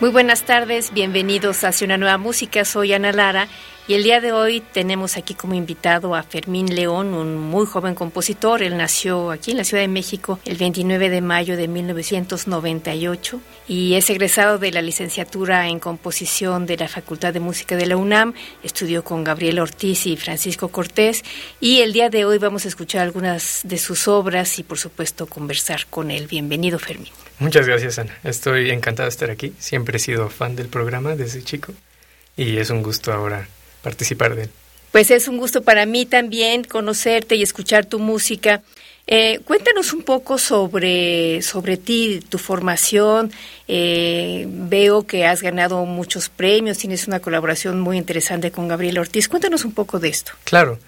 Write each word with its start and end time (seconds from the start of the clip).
Muy 0.00 0.08
buenas 0.08 0.44
tardes, 0.44 0.94
bienvenidos 0.94 1.62
a 1.62 1.72
una 1.84 1.98
nueva 1.98 2.16
música. 2.16 2.64
Soy 2.64 2.94
Ana 2.94 3.12
Lara 3.12 3.48
y 3.90 3.94
el 3.94 4.04
día 4.04 4.20
de 4.20 4.30
hoy 4.30 4.60
tenemos 4.60 5.16
aquí 5.16 5.34
como 5.34 5.54
invitado 5.54 6.14
a 6.14 6.22
Fermín 6.22 6.76
León, 6.76 7.12
un 7.12 7.36
muy 7.36 7.66
joven 7.66 7.96
compositor. 7.96 8.62
Él 8.62 8.76
nació 8.76 9.32
aquí 9.32 9.50
en 9.50 9.56
la 9.56 9.64
Ciudad 9.64 9.82
de 9.82 9.88
México 9.88 10.38
el 10.44 10.56
29 10.58 11.10
de 11.10 11.20
mayo 11.20 11.56
de 11.56 11.66
1998 11.66 13.40
y 13.66 13.94
es 13.94 14.08
egresado 14.08 14.60
de 14.60 14.70
la 14.70 14.80
licenciatura 14.80 15.66
en 15.66 15.80
composición 15.80 16.66
de 16.66 16.76
la 16.76 16.86
Facultad 16.86 17.32
de 17.32 17.40
Música 17.40 17.74
de 17.74 17.86
la 17.86 17.96
UNAM. 17.96 18.32
Estudió 18.62 19.02
con 19.02 19.24
Gabriel 19.24 19.58
Ortiz 19.58 20.06
y 20.06 20.16
Francisco 20.16 20.68
Cortés 20.68 21.24
y 21.58 21.80
el 21.80 21.92
día 21.92 22.10
de 22.10 22.24
hoy 22.24 22.38
vamos 22.38 22.66
a 22.66 22.68
escuchar 22.68 23.02
algunas 23.02 23.62
de 23.64 23.76
sus 23.76 24.06
obras 24.06 24.60
y 24.60 24.62
por 24.62 24.78
supuesto 24.78 25.26
conversar 25.26 25.86
con 25.90 26.12
él. 26.12 26.28
Bienvenido 26.28 26.78
Fermín. 26.78 27.10
Muchas 27.40 27.66
gracias, 27.66 27.98
Ana. 27.98 28.16
Estoy 28.22 28.70
encantado 28.70 29.08
de 29.08 29.10
estar 29.10 29.30
aquí. 29.30 29.52
Siempre 29.58 29.96
he 29.96 30.00
sido 30.00 30.28
fan 30.28 30.54
del 30.54 30.68
programa 30.68 31.16
desde 31.16 31.42
chico 31.42 31.72
y 32.36 32.58
es 32.58 32.70
un 32.70 32.84
gusto 32.84 33.12
ahora 33.12 33.48
participar 33.82 34.34
de 34.34 34.44
él. 34.44 34.50
Pues 34.92 35.10
es 35.10 35.28
un 35.28 35.36
gusto 35.36 35.62
para 35.62 35.86
mí 35.86 36.04
también 36.04 36.64
conocerte 36.64 37.36
y 37.36 37.42
escuchar 37.42 37.86
tu 37.86 37.98
música. 37.98 38.62
Eh, 39.06 39.40
cuéntanos 39.44 39.92
un 39.92 40.02
poco 40.02 40.38
sobre, 40.38 41.42
sobre 41.42 41.76
ti, 41.76 42.20
tu 42.28 42.38
formación. 42.38 43.32
Eh, 43.68 44.46
veo 44.48 45.06
que 45.06 45.26
has 45.26 45.42
ganado 45.42 45.84
muchos 45.84 46.28
premios, 46.28 46.78
tienes 46.78 47.06
una 47.06 47.20
colaboración 47.20 47.80
muy 47.80 47.98
interesante 47.98 48.50
con 48.50 48.68
Gabriel 48.68 48.98
Ortiz. 48.98 49.28
Cuéntanos 49.28 49.64
un 49.64 49.72
poco 49.72 49.98
de 49.98 50.08
esto. 50.08 50.32
Claro. 50.44 50.78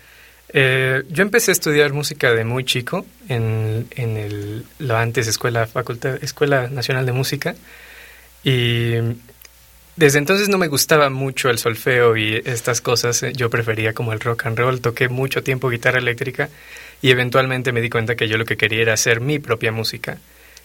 Eh, 0.52 1.02
yo 1.08 1.22
empecé 1.22 1.50
a 1.50 1.52
estudiar 1.52 1.92
música 1.92 2.32
de 2.32 2.44
muy 2.44 2.64
chico 2.64 3.06
en, 3.28 3.86
en 3.92 4.16
el, 4.16 4.66
la 4.78 5.00
antes 5.00 5.26
escuela, 5.26 5.66
facultad, 5.66 6.22
Escuela 6.22 6.68
Nacional 6.68 7.06
de 7.06 7.12
Música 7.12 7.54
y 8.44 8.94
desde 9.96 10.18
entonces 10.18 10.48
no 10.48 10.58
me 10.58 10.68
gustaba 10.68 11.10
mucho 11.10 11.50
el 11.50 11.58
solfeo 11.58 12.16
y 12.16 12.42
estas 12.44 12.80
cosas, 12.80 13.24
yo 13.34 13.50
prefería 13.50 13.92
como 13.92 14.12
el 14.12 14.20
rock 14.20 14.46
and 14.46 14.58
roll, 14.58 14.80
toqué 14.80 15.08
mucho 15.08 15.42
tiempo 15.42 15.68
guitarra 15.68 15.98
eléctrica 15.98 16.48
y 17.00 17.10
eventualmente 17.10 17.72
me 17.72 17.80
di 17.80 17.90
cuenta 17.90 18.16
que 18.16 18.28
yo 18.28 18.38
lo 18.38 18.44
que 18.44 18.56
quería 18.56 18.82
era 18.82 18.94
hacer 18.94 19.20
mi 19.20 19.38
propia 19.38 19.72
música. 19.72 20.18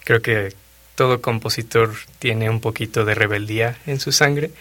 Creo 0.04 0.22
que 0.22 0.54
todo 0.96 1.22
compositor 1.22 1.94
tiene 2.20 2.50
un 2.50 2.62
poquito 2.62 3.06
de 3.06 3.16
rebeldía 3.16 3.78
en 3.86 4.00
su 4.00 4.12
sangre 4.12 4.52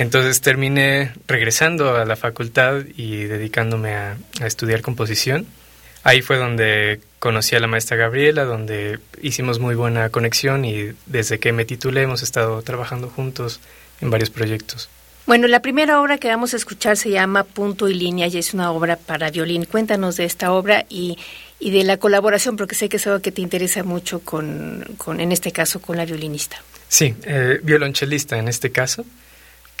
entonces 0.00 0.40
terminé 0.40 1.12
regresando 1.26 1.94
a 1.94 2.06
la 2.06 2.16
facultad 2.16 2.84
y 2.96 3.24
dedicándome 3.24 3.92
a, 3.92 4.16
estudiar 4.40 4.80
composición. 4.80 5.46
Ahí 6.04 6.22
fue 6.22 6.38
donde 6.38 7.02
conocí 7.18 7.54
a 7.54 7.60
la 7.60 7.66
maestra 7.66 7.98
Gabriela, 7.98 8.46
donde 8.46 8.98
hicimos 9.20 9.58
muy 9.58 9.74
buena 9.74 10.08
conexión 10.08 10.64
y 10.64 10.92
desde 11.04 11.38
que 11.38 11.52
me 11.52 11.66
titulé 11.66 12.00
hemos 12.00 12.22
estado 12.22 12.62
trabajando 12.62 13.10
juntos 13.10 13.60
en 14.00 14.10
varios 14.10 14.30
proyectos. 14.30 14.88
Bueno, 15.26 15.46
la 15.46 15.62
primera 15.62 16.00
obra 16.00 16.18
que 16.18 16.28
vamos 16.28 16.54
a 16.54 16.56
escuchar 16.56 16.96
se 16.96 17.10
llama 17.10 17.44
Punto 17.44 17.88
y 17.88 17.94
Línea 17.94 18.26
y 18.26 18.38
es 18.38 18.52
una 18.54 18.72
obra 18.72 18.96
para 18.96 19.30
violín. 19.30 19.64
Cuéntanos 19.64 20.16
de 20.16 20.24
esta 20.24 20.52
obra 20.52 20.86
y, 20.88 21.18
y 21.60 21.70
de 21.70 21.84
la 21.84 21.98
colaboración, 21.98 22.56
porque 22.56 22.74
sé 22.74 22.88
que 22.88 22.96
es 22.96 23.06
algo 23.06 23.20
que 23.20 23.30
te 23.30 23.42
interesa 23.42 23.84
mucho 23.84 24.20
con, 24.20 24.84
con 24.96 25.20
en 25.20 25.30
este 25.30 25.52
caso, 25.52 25.80
con 25.80 25.96
la 25.96 26.04
violinista. 26.04 26.60
Sí, 26.88 27.14
eh, 27.22 27.60
violonchelista 27.62 28.38
en 28.38 28.48
este 28.48 28.72
caso 28.72 29.04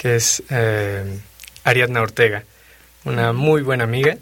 que 0.00 0.16
es 0.16 0.42
eh, 0.48 1.04
Ariadna 1.62 2.00
Ortega, 2.00 2.44
una 3.04 3.34
muy 3.34 3.60
buena 3.60 3.84
amiga 3.84 4.16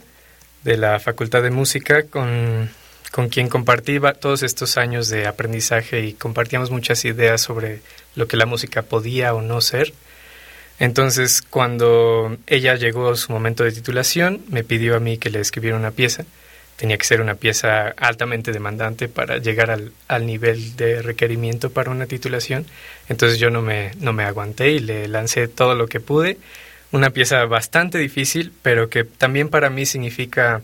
de 0.65 0.77
la 0.77 0.99
Facultad 0.99 1.41
de 1.41 1.51
Música 1.51 2.03
con, 2.03 2.69
con 3.13 3.29
quien 3.29 3.49
compartí 3.49 4.01
todos 4.19 4.43
estos 4.43 4.77
años 4.77 5.09
de 5.09 5.29
aprendizaje 5.29 6.01
y 6.01 6.15
compartíamos 6.15 6.73
muchas 6.73 7.05
ideas 7.05 7.43
sobre 7.43 7.81
lo 8.19 8.29
que 8.29 8.37
la 8.37 8.45
música 8.45 8.83
podía 8.83 9.33
o 9.33 9.41
no 9.41 9.63
ser. 9.63 9.95
Entonces, 10.79 11.41
cuando 11.41 12.37
ella 12.47 12.75
llegó 12.75 13.11
a 13.11 13.17
su 13.17 13.33
momento 13.33 13.65
de 13.65 13.73
titulación, 13.73 14.43
me 14.49 14.63
pidió 14.63 14.97
a 14.97 15.01
mí 15.01 15.17
que 15.17 15.31
le 15.31 15.41
escribiera 15.41 15.77
una 15.77 15.93
pieza 15.93 16.25
tenía 16.79 16.97
que 16.97 17.05
ser 17.05 17.21
una 17.21 17.35
pieza 17.35 17.89
altamente 17.97 18.53
demandante 18.53 19.09
para 19.09 19.39
llegar 19.39 19.73
al, 19.73 19.93
al, 20.07 20.27
nivel 20.27 20.77
de 20.77 21.03
requerimiento 21.03 21.71
para 21.71 21.91
una 21.91 22.07
titulación. 22.07 22.67
Entonces 23.09 23.41
yo 23.41 23.51
no 23.51 23.63
me, 23.63 23.91
no 23.99 24.13
me 24.13 24.23
aguanté 24.23 24.71
y 24.71 24.79
le 24.79 25.09
lancé 25.09 25.49
todo 25.49 25.75
lo 25.75 25.89
que 25.89 25.99
pude. 25.99 26.39
Una 26.93 27.11
pieza 27.11 27.45
bastante 27.47 27.99
difícil, 27.99 28.53
pero 28.63 28.89
que 28.89 29.03
también 29.03 29.49
para 29.49 29.71
mí 29.71 29.87
significa 29.87 30.63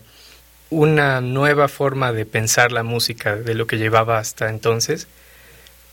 una 0.69 1.19
nueva 1.19 1.67
forma 1.67 2.13
de 2.13 2.25
pensar 2.25 2.71
la 2.71 2.83
música 2.83 3.35
de 3.35 3.53
lo 3.53 3.67
que 3.67 3.77
llevaba 3.77 4.17
hasta 4.17 4.49
entonces. 4.49 5.07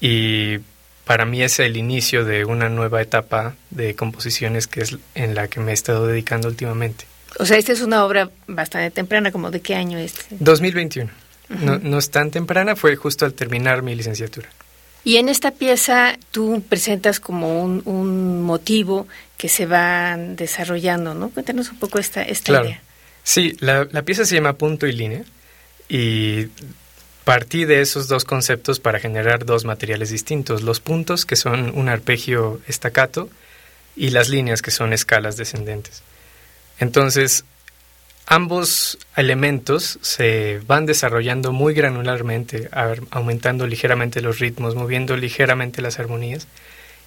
Y 0.01 0.59
para 1.05 1.25
mí 1.25 1.43
es 1.43 1.59
el 1.59 1.77
inicio 1.77 2.25
de 2.25 2.45
una 2.45 2.69
nueva 2.69 3.03
etapa 3.03 3.55
de 3.71 3.95
composiciones 3.95 4.67
que 4.67 4.81
es 4.81 4.97
en 5.15 5.35
la 5.35 5.49
que 5.49 5.61
me 5.61 5.73
he 5.73 5.75
estado 5.75 6.07
dedicando 6.07 6.49
últimamente. 6.49 7.07
O 7.39 7.47
sea, 7.47 7.57
esta 7.57 7.73
es 7.73 7.81
una 7.81 8.05
obra 8.05 8.31
bastante 8.47 8.91
temprana, 8.91 9.33
como 9.33 9.51
de 9.51 9.61
qué 9.61 9.75
año 9.75 9.99
es? 9.99 10.15
2021. 10.31 11.11
no, 11.49 11.79
no 11.79 11.99
es 11.99 12.11
tan 12.11 12.31
temprana, 12.31 12.77
fue 12.77 12.97
justo 12.97 13.25
al 13.25 13.35
terminar 13.35 13.83
mi 13.83 13.95
licenciatura. 13.95 14.49
Y 15.05 15.17
en 15.17 15.29
esta 15.29 15.51
pieza 15.51 16.17
tú 16.31 16.63
presentas 16.69 17.19
como 17.19 17.63
un, 17.63 17.83
un 17.85 18.43
motivo 18.43 19.09
que 19.37 19.49
se 19.49 19.67
va 19.67 20.17
desarrollando, 20.17 21.15
¿no? 21.15 21.31
Cuéntanos 21.31 21.71
un 21.71 21.79
poco 21.79 21.99
esta, 21.99 22.23
esta 22.23 22.63
idea. 22.63 22.81
Sí, 23.25 23.57
la, 23.61 23.89
la 23.91 24.03
pieza 24.03 24.25
se 24.25 24.37
llama 24.37 24.53
Punto 24.53 24.87
y 24.87 24.93
Línea 24.93 25.25
y 25.89 26.47
partí 27.25 27.65
de 27.65 27.81
esos 27.81 28.09
dos 28.09 28.25
conceptos 28.25 28.81
para 28.81 28.99
generar 28.99 29.45
dos 29.45 29.65
materiales 29.65 30.11
distintos. 30.11 30.63
Los 30.63 30.81
puntos, 30.81 31.25
que 31.25 31.37
son 31.37 31.73
un 31.77 31.89
arpegio 31.89 32.61
estacato, 32.67 33.29
y 33.95 34.11
las 34.11 34.29
líneas, 34.29 34.63
que 34.63 34.71
son 34.71 34.93
escalas 34.93 35.37
descendentes. 35.37 36.03
Entonces, 36.79 37.45
ambos 38.27 38.99
elementos 39.17 39.99
se 40.03 40.61
van 40.67 40.87
desarrollando 40.87 41.53
muy 41.53 41.75
granularmente, 41.75 42.69
aumentando 43.11 43.67
ligeramente 43.67 44.21
los 44.21 44.39
ritmos, 44.39 44.75
moviendo 44.75 45.17
ligeramente 45.17 45.83
las 45.83 45.99
armonías 45.99 46.47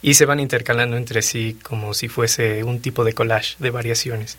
y 0.02 0.14
se 0.14 0.26
van 0.26 0.40
intercalando 0.40 0.98
entre 0.98 1.22
sí 1.22 1.58
como 1.64 1.94
si 1.94 2.08
fuese 2.10 2.64
un 2.64 2.80
tipo 2.80 3.04
de 3.04 3.14
collage 3.14 3.56
de 3.60 3.72
variaciones. 3.72 4.38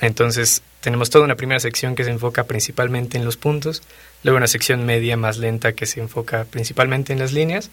entonces, 0.00 0.62
tenemos 0.80 1.10
toda 1.10 1.24
una 1.24 1.36
primera 1.36 1.60
sección 1.60 1.94
que 1.94 2.04
se 2.04 2.10
enfoca 2.10 2.44
principalmente 2.44 3.18
en 3.18 3.24
los 3.24 3.36
puntos, 3.36 3.82
luego 4.22 4.36
una 4.36 4.46
sección 4.46 4.86
media 4.86 5.16
más 5.16 5.38
lenta 5.38 5.72
que 5.72 5.86
se 5.86 6.00
enfoca 6.00 6.44
principalmente 6.44 7.12
en 7.12 7.18
las 7.18 7.32
líneas 7.32 7.70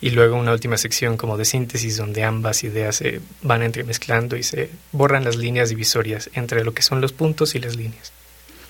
y 0.00 0.10
luego 0.10 0.36
una 0.36 0.52
última 0.52 0.76
sección 0.76 1.16
como 1.16 1.36
de 1.36 1.44
síntesis 1.44 1.96
donde 1.96 2.24
ambas 2.24 2.64
ideas 2.64 2.96
se 2.96 3.20
van 3.42 3.62
entremezclando 3.62 4.36
y 4.36 4.42
se 4.42 4.70
borran 4.92 5.24
las 5.24 5.36
líneas 5.36 5.68
divisorias 5.68 6.30
entre 6.34 6.64
lo 6.64 6.72
que 6.72 6.82
son 6.82 7.00
los 7.00 7.12
puntos 7.12 7.54
y 7.54 7.60
las 7.60 7.76
líneas. 7.76 8.12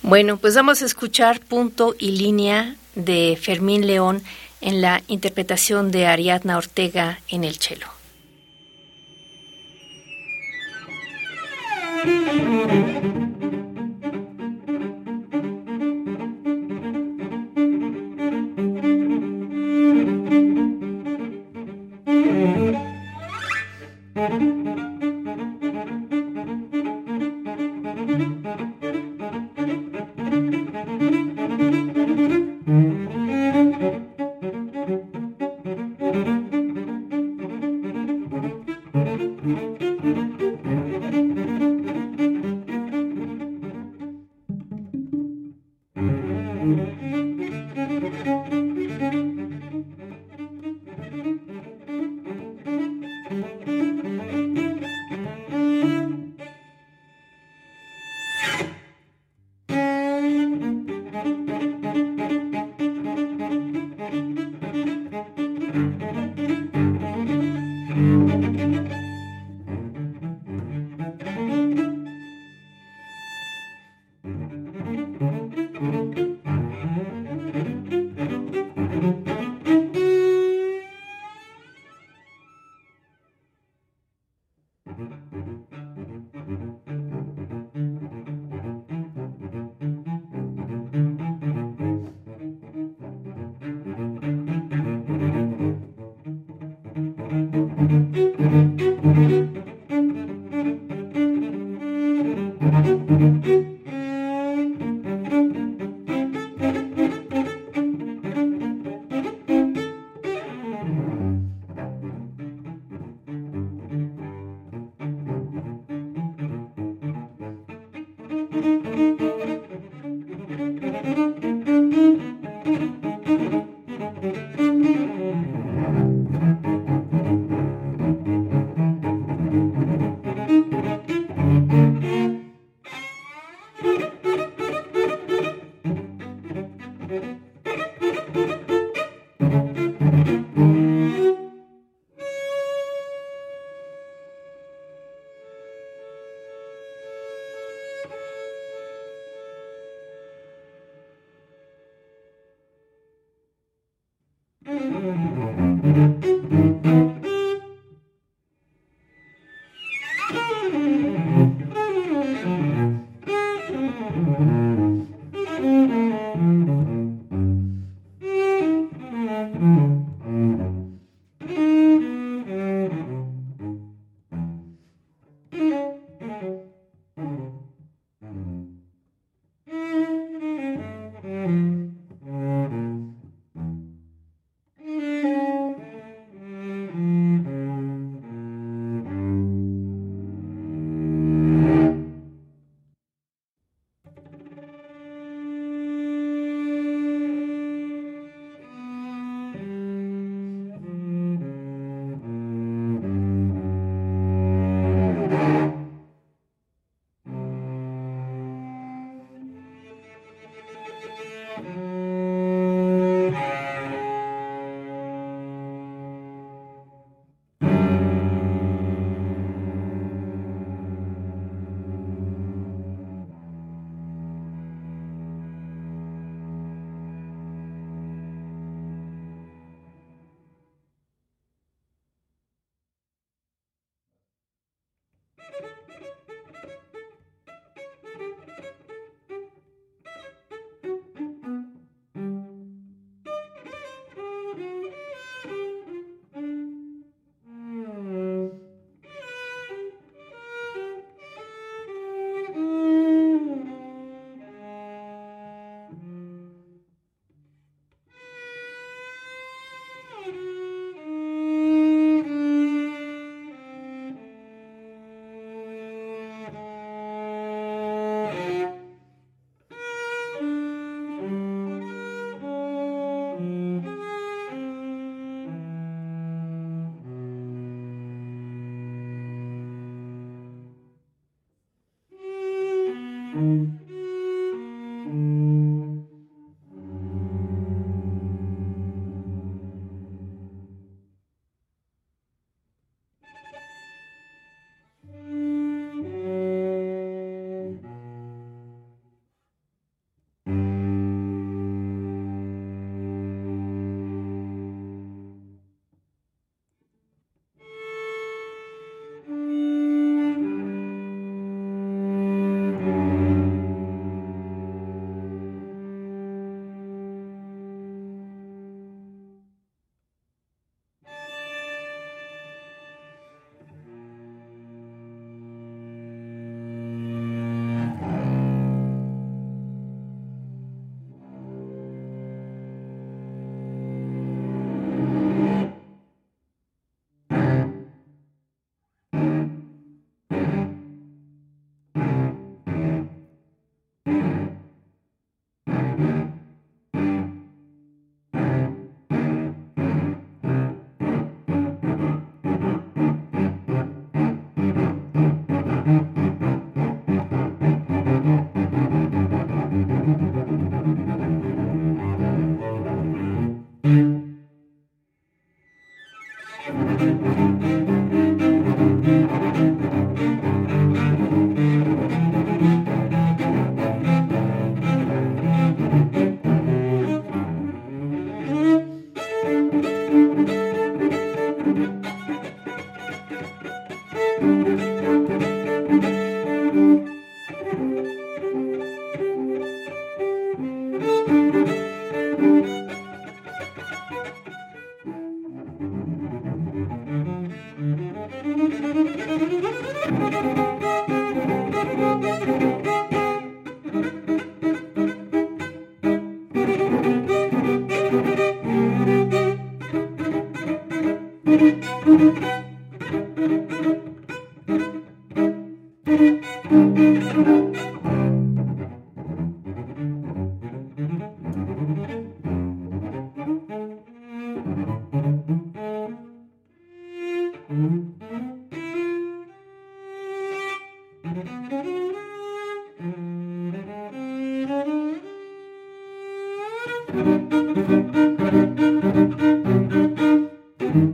Bueno, 0.02 0.38
pues 0.38 0.54
vamos 0.54 0.82
a 0.82 0.86
escuchar 0.86 1.40
punto 1.40 1.94
y 1.98 2.12
línea 2.12 2.76
de 2.94 3.38
Fermín 3.40 3.86
León 3.86 4.22
en 4.60 4.80
la 4.80 5.02
interpretación 5.08 5.90
de 5.90 6.06
Ariadna 6.06 6.56
Ortega 6.56 7.20
en 7.28 7.44
el 7.44 7.56
cello. 7.56 7.86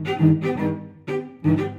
Müzik 0.07 1.76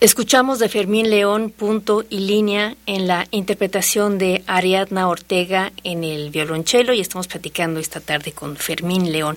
Escuchamos 0.00 0.58
de 0.58 0.70
Fermín 0.70 1.10
León 1.10 1.50
punto 1.50 2.06
y 2.08 2.20
línea 2.20 2.74
en 2.86 3.06
la 3.06 3.26
interpretación 3.32 4.16
de 4.16 4.42
Ariadna 4.46 5.06
Ortega 5.08 5.72
en 5.84 6.04
el 6.04 6.30
violonchelo 6.30 6.94
y 6.94 7.00
estamos 7.00 7.28
platicando 7.28 7.80
esta 7.80 8.00
tarde 8.00 8.32
con 8.32 8.56
Fermín 8.56 9.12
León. 9.12 9.36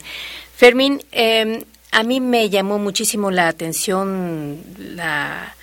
Fermín, 0.56 1.04
em, 1.12 1.66
a 1.92 2.04
mí 2.04 2.22
me 2.22 2.50
llamó 2.50 2.80
muchísimo 2.80 3.30
la 3.30 3.50
atención 3.50 4.64
la, 4.78 5.54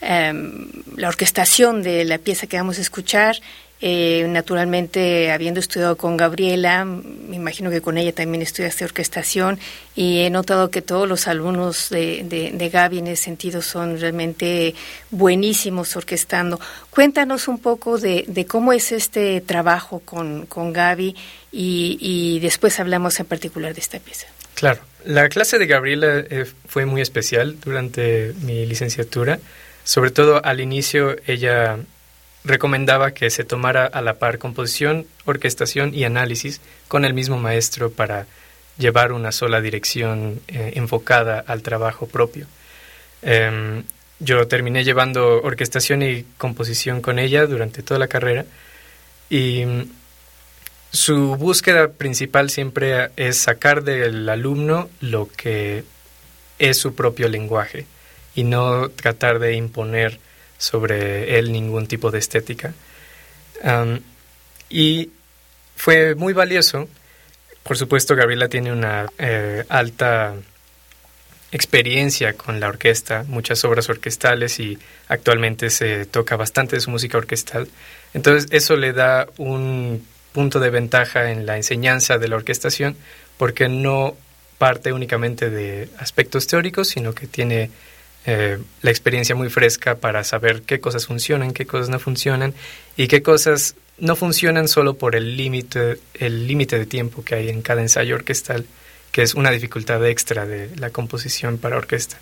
em, 0.00 0.68
la 0.94 1.08
orquestación 1.08 1.82
de 1.82 2.04
la 2.04 2.18
pieza 2.18 2.46
que 2.46 2.56
vamos 2.56 2.78
a 2.78 2.82
escuchar. 2.82 3.40
Eh, 3.86 4.26
naturalmente, 4.30 5.30
habiendo 5.30 5.60
estudiado 5.60 5.98
con 5.98 6.16
Gabriela, 6.16 6.86
me 6.86 7.36
imagino 7.36 7.68
que 7.70 7.82
con 7.82 7.98
ella 7.98 8.14
también 8.14 8.40
estudiaste 8.40 8.82
orquestación 8.82 9.58
y 9.94 10.20
he 10.20 10.30
notado 10.30 10.70
que 10.70 10.80
todos 10.80 11.06
los 11.06 11.28
alumnos 11.28 11.90
de, 11.90 12.24
de, 12.54 12.68
Gaby 12.70 13.00
en 13.00 13.08
ese 13.08 13.24
sentido 13.24 13.60
son 13.60 14.00
realmente 14.00 14.74
buenísimos 15.10 15.94
orquestando. 15.96 16.58
Cuéntanos 16.88 17.46
un 17.46 17.58
poco 17.58 17.98
de, 17.98 18.46
cómo 18.48 18.72
es 18.72 18.90
este 18.90 19.42
trabajo 19.42 20.00
con, 20.02 20.46
con 20.46 20.72
Gaby 20.72 21.14
y, 21.52 21.98
y, 22.00 22.40
después 22.40 22.80
hablamos 22.80 23.20
en 23.20 23.26
particular 23.26 23.74
de 23.74 23.80
esta 23.80 23.98
pieza. 23.98 24.28
Claro, 24.54 24.80
la 25.04 25.28
clase 25.28 25.58
de 25.58 25.66
Gabriela 25.66 26.24
eh, 26.30 26.46
fue 26.66 26.86
muy 26.86 27.02
especial 27.02 27.60
durante 27.62 28.32
mi 28.44 28.64
licenciatura. 28.64 29.40
Sobre 29.84 30.10
todo 30.10 30.42
al 30.42 30.60
inicio 30.62 31.16
ella 31.26 31.76
recomendaba 32.44 33.12
que 33.12 33.30
se 33.30 33.44
tomara 33.44 33.86
a 33.86 34.02
la 34.02 34.18
par 34.18 34.38
composición, 34.38 35.06
orquestación 35.24 35.94
y 35.94 36.04
análisis 36.04 36.60
con 36.88 37.04
el 37.04 37.14
mismo 37.14 37.38
maestro 37.38 37.90
para 37.90 38.26
llevar 38.78 39.12
una 39.12 39.32
sola 39.32 39.60
dirección 39.60 40.40
eh, 40.48 40.72
enfocada 40.74 41.42
al 41.46 41.62
trabajo 41.62 42.06
propio. 42.06 42.46
Em, 43.22 43.84
yo 44.20 44.46
terminé 44.46 44.84
llevando 44.84 45.42
orquestación 45.42 46.02
y 46.02 46.24
composición 46.38 47.00
con 47.00 47.18
ella 47.18 47.46
durante 47.46 47.82
toda 47.82 47.98
la 47.98 48.08
carrera 48.08 48.44
y 49.30 49.64
mm, 49.64 49.82
su 50.92 51.36
búsqueda 51.36 51.88
principal 51.88 52.50
siempre 52.50 53.10
es 53.16 53.38
sacar 53.38 53.82
del 53.82 54.28
alumno 54.28 54.88
lo 55.00 55.28
que 55.28 55.84
es 56.58 56.76
su 56.76 56.94
propio 56.94 57.28
lenguaje 57.28 57.86
y 58.34 58.44
no 58.44 58.90
tratar 58.90 59.38
de 59.38 59.54
imponer 59.54 60.20
sobre 60.64 61.38
él 61.38 61.52
ningún 61.52 61.86
tipo 61.86 62.10
de 62.10 62.18
estética. 62.18 62.72
y 64.70 65.10
fue 65.76 66.14
muy 66.14 66.32
valioso. 66.32 66.88
Por 67.62 67.76
supuesto, 67.76 68.16
Gabriela 68.16 68.48
tiene 68.48 68.72
una 68.72 69.06
eh, 69.18 69.64
alta 69.68 70.34
experiencia 71.52 72.32
con 72.32 72.58
la 72.60 72.68
orquesta, 72.68 73.24
muchas 73.28 73.64
obras 73.64 73.88
orquestales 73.88 74.58
y 74.58 74.78
actualmente 75.08 75.70
se 75.70 76.04
toca 76.06 76.36
bastante 76.36 76.76
de 76.76 76.80
su 76.80 76.90
música 76.90 77.18
orquestal. 77.18 77.68
Entonces 78.12 78.48
eso 78.50 78.76
le 78.76 78.92
da 78.92 79.28
un 79.36 80.04
punto 80.32 80.58
de 80.60 80.70
ventaja 80.70 81.30
en 81.30 81.46
la 81.46 81.56
enseñanza 81.56 82.18
de 82.18 82.28
la 82.28 82.36
orquestación 82.36 82.96
porque 83.36 83.68
no 83.68 84.16
parte 84.58 84.92
únicamente 84.92 85.50
de 85.50 85.88
aspectos 85.98 86.46
teóricos, 86.46 86.88
sino 86.88 87.14
que 87.14 87.26
tiene 87.26 87.70
eh, 88.26 88.58
la 88.82 88.90
experiencia 88.90 89.34
muy 89.34 89.50
fresca 89.50 89.96
para 89.96 90.24
saber 90.24 90.62
qué 90.62 90.80
cosas 90.80 91.06
funcionan, 91.06 91.52
qué 91.52 91.66
cosas 91.66 91.88
no 91.88 91.98
funcionan 91.98 92.54
y 92.96 93.06
qué 93.06 93.22
cosas 93.22 93.76
no 93.98 94.16
funcionan 94.16 94.66
solo 94.68 94.94
por 94.94 95.14
el 95.14 95.36
límite 95.36 95.98
el 96.14 96.46
límite 96.46 96.78
de 96.78 96.86
tiempo 96.86 97.22
que 97.22 97.34
hay 97.34 97.48
en 97.48 97.62
cada 97.62 97.82
ensayo 97.82 98.14
orquestal, 98.14 98.64
que 99.12 99.22
es 99.22 99.34
una 99.34 99.50
dificultad 99.50 100.04
extra 100.06 100.46
de 100.46 100.74
la 100.76 100.90
composición 100.90 101.58
para 101.58 101.76
orquesta. 101.76 102.18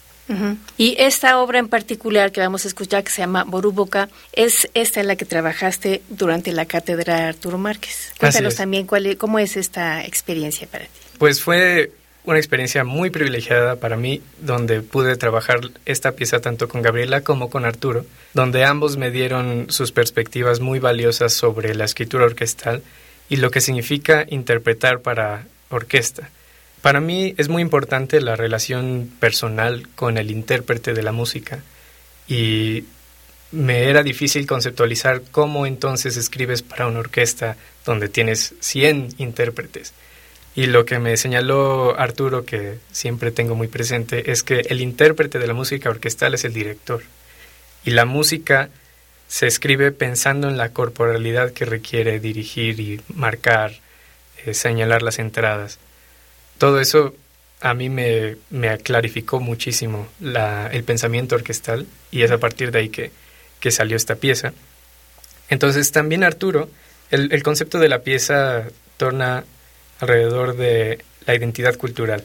Y 0.79 0.95
esta 0.99 1.39
obra 1.41 1.59
en 1.59 1.69
particular 1.69 2.33
que 2.33 2.41
vamos 2.41 2.65
a 2.65 2.69
escuchar, 2.69 3.05
que 3.05 3.11
se 3.11 3.21
llama 3.21 3.45
Boruboca, 3.45 4.09
es 4.33 4.69
esta 4.73 5.01
en 5.01 5.09
la 5.09 5.17
que 5.17 5.25
trabajaste 5.25 6.01
durante 6.09 6.53
la 6.53 6.65
cátedra 6.65 7.29
Arturo 7.29 7.59
Márquez. 7.59 8.13
Cuéntanos 8.19 8.55
también 8.55 8.87
cuál, 8.87 9.17
cómo 9.19 9.39
es 9.39 9.57
esta 9.57 10.05
experiencia 10.05 10.67
para 10.69 10.85
ti. 10.85 10.91
Pues 11.19 11.43
fue 11.43 11.93
una 12.25 12.39
experiencia 12.39 12.85
muy 12.85 13.11
privilegiada 13.11 13.77
para 13.77 13.97
mí, 13.97 14.23
donde 14.39 14.81
pude 14.81 15.17
trabajar 15.17 15.61
esta 15.87 16.13
pieza 16.13 16.41
tanto 16.41 16.69
con 16.69 16.83
Gabriela 16.83 17.23
como 17.23 17.51
con 17.51 17.65
Arturo, 17.65 18.07
donde 18.33 18.65
ambos 18.65 18.97
me 18.97 19.11
dieron 19.11 19.67
sus 19.71 19.91
perspectivas 19.93 20.61
muy 20.61 20.79
valiosas 20.79 21.33
sobre 21.33 21.75
la 21.75 21.85
escritura 21.85 22.25
orquestal 22.25 22.83
y 23.29 23.37
lo 23.37 23.51
que 23.51 23.61
significa 23.61 24.25
interpretar 24.29 25.01
para 25.01 25.47
orquesta. 25.71 26.31
Para 26.81 27.01
mí 27.01 27.35
es 27.39 27.49
muy 27.49 27.63
importante 27.63 28.21
la 28.21 28.37
relación 28.37 29.11
personal 29.19 29.89
con 29.95 30.17
el 30.19 30.31
intérprete 30.31 30.95
de 30.95 31.03
la 31.03 31.13
música 31.13 31.63
y 32.29 32.85
me 33.51 33.89
era 33.89 34.03
difícil 34.03 34.47
conceptualizar 34.47 35.23
cómo 35.31 35.67
entonces 35.67 36.17
escribes 36.17 36.63
para 36.63 36.87
una 36.87 37.01
orquesta 37.01 37.57
donde 37.85 38.09
tienes 38.09 38.55
100 38.61 39.15
intérpretes 39.19 39.93
y 40.55 40.67
lo 40.67 40.85
que 40.85 40.99
me 40.99 41.17
señaló 41.17 41.99
Arturo, 41.99 42.45
que 42.45 42.79
siempre 42.91 43.31
tengo 43.31 43.55
muy 43.55 43.69
presente, 43.69 44.31
es 44.31 44.43
que 44.43 44.61
el 44.61 44.81
intérprete 44.81 45.39
de 45.39 45.47
la 45.47 45.55
música 45.55 45.89
orquestal 45.89 46.35
es 46.35 46.45
el 46.45 46.53
director. 46.53 47.03
Y 47.85 47.93
la 47.93 48.05
música 48.05 48.69
se 49.29 49.47
escribe 49.47 49.93
pensando 49.93 50.49
en 50.49 50.59
la 50.59 50.69
corporalidad 50.75 51.53
que 51.53 51.65
requiere 51.65 52.21
dirigir 52.21 52.81
y 52.81 53.01
marcar, 53.15 53.73
eh, 54.45 54.53
señalar 54.53 55.03
las 55.03 55.19
entradas. 55.19 55.79
Todo 56.59 56.81
eso 56.81 57.15
a 57.63 57.73
mí 57.73 57.89
me, 57.89 58.37
me 58.51 58.77
clarificó 58.79 59.41
muchísimo 59.41 60.07
el 60.21 60.85
pensamiento 60.85 61.35
orquestal 61.35 61.87
y 62.11 62.23
es 62.23 62.31
a 62.31 62.39
partir 62.39 62.73
de 62.73 62.81
ahí 62.81 62.89
que, 62.91 63.11
que 63.59 63.71
salió 63.71 63.97
esta 63.97 64.17
pieza. 64.17 64.53
Entonces 65.49 65.93
también 65.93 66.25
Arturo, 66.25 66.69
el, 67.11 67.33
el 67.33 67.43
concepto 67.43 67.79
de 67.79 67.89
la 67.89 68.01
pieza 68.01 68.65
torna 68.97 69.45
alrededor 70.03 70.57
de 70.57 70.99
la 71.27 71.35
identidad 71.35 71.77
cultural. 71.77 72.25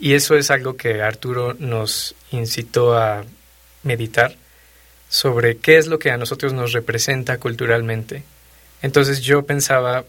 Y 0.00 0.14
eso 0.14 0.34
es 0.36 0.50
algo 0.50 0.76
que 0.76 1.00
Arturo 1.00 1.54
nos 1.58 2.14
incitó 2.32 2.98
a 2.98 3.24
meditar 3.84 4.36
sobre 5.08 5.58
qué 5.58 5.78
es 5.78 5.86
lo 5.86 6.00
que 6.00 6.10
a 6.10 6.16
nosotros 6.16 6.52
nos 6.52 6.72
representa 6.72 7.38
culturalmente. 7.38 8.24
Entonces 8.82 9.20
yo 9.20 9.46
pensaba, 9.46 10.04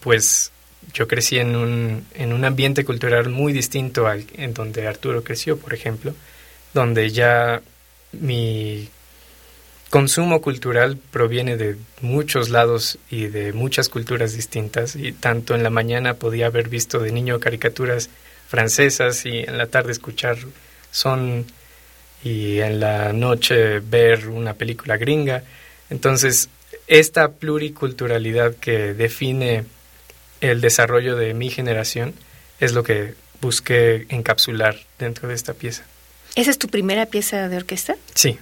pues 0.00 0.50
yo 0.92 1.06
crecí 1.06 1.38
en 1.38 1.54
un, 1.54 2.06
en 2.14 2.32
un 2.32 2.44
ambiente 2.44 2.84
cultural 2.84 3.28
muy 3.28 3.52
distinto 3.52 4.08
al 4.08 4.26
en 4.34 4.52
donde 4.52 4.88
Arturo 4.88 5.22
creció, 5.22 5.56
por 5.56 5.74
ejemplo, 5.74 6.12
donde 6.74 7.10
ya 7.10 7.62
mi 8.12 8.88
consumo 9.96 10.42
cultural 10.42 10.98
proviene 11.10 11.56
de 11.56 11.76
muchos 12.02 12.50
lados 12.50 12.98
y 13.10 13.28
de 13.28 13.54
muchas 13.54 13.88
culturas 13.88 14.34
distintas 14.34 14.94
y 14.94 15.12
tanto 15.12 15.54
en 15.54 15.62
la 15.62 15.70
mañana 15.70 16.12
podía 16.12 16.48
haber 16.48 16.68
visto 16.68 16.98
de 16.98 17.12
niño 17.12 17.40
caricaturas 17.40 18.10
francesas 18.46 19.24
y 19.24 19.38
en 19.38 19.56
la 19.56 19.68
tarde 19.68 19.92
escuchar 19.92 20.36
son 20.90 21.46
y 22.22 22.58
en 22.58 22.78
la 22.78 23.14
noche 23.14 23.80
ver 23.80 24.28
una 24.28 24.52
película 24.52 24.98
gringa. 24.98 25.44
Entonces, 25.88 26.50
esta 26.88 27.28
pluriculturalidad 27.28 28.54
que 28.54 28.92
define 28.92 29.64
el 30.42 30.60
desarrollo 30.60 31.16
de 31.16 31.32
mi 31.32 31.48
generación 31.48 32.12
es 32.60 32.74
lo 32.74 32.82
que 32.82 33.14
busqué 33.40 34.04
encapsular 34.10 34.76
dentro 34.98 35.26
de 35.26 35.34
esta 35.34 35.54
pieza. 35.54 35.84
¿Esa 36.34 36.50
es 36.50 36.58
tu 36.58 36.68
primera 36.68 37.06
pieza 37.06 37.48
de 37.48 37.56
orquesta? 37.56 37.96
Sí. 38.12 38.38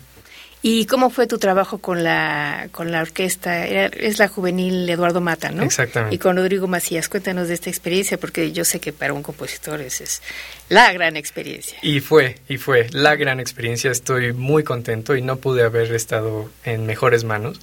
¿Y 0.67 0.87
cómo 0.87 1.11
fue 1.11 1.27
tu 1.27 1.37
trabajo 1.37 1.77
con 1.77 2.03
la, 2.03 2.69
con 2.73 2.91
la 2.91 3.03
orquesta? 3.03 3.67
es 3.67 4.19
la 4.19 4.29
juvenil 4.29 4.89
Eduardo 4.89 5.21
Mata, 5.21 5.51
¿no? 5.51 5.63
Exactamente. 5.63 6.15
Y 6.15 6.19
con 6.19 6.39
Rodrigo 6.39 6.67
Macías. 6.67 7.11
Cuéntanos 7.11 7.49
de 7.49 7.55
esta 7.55 7.69
experiencia, 7.69 8.17
porque 8.17 8.51
yo 8.51 8.65
sé 8.65 8.81
que 8.81 8.91
para 8.91 9.13
un 9.13 9.23
compositor 9.23 9.83
es, 9.83 10.01
es 10.01 10.23
la 10.71 10.91
gran 10.95 11.19
experiencia. 11.19 11.77
Y 11.83 12.01
fue, 12.01 12.39
y 12.49 12.57
fue 12.57 12.87
la 12.93 13.15
gran 13.15 13.41
experiencia. 13.41 13.91
Estoy 13.91 14.33
muy 14.33 14.65
contento 14.65 15.15
y 15.15 15.21
no 15.21 15.37
pude 15.37 15.65
haber 15.65 15.93
estado 15.93 16.51
en 16.65 16.87
mejores 16.87 17.25
manos. 17.25 17.61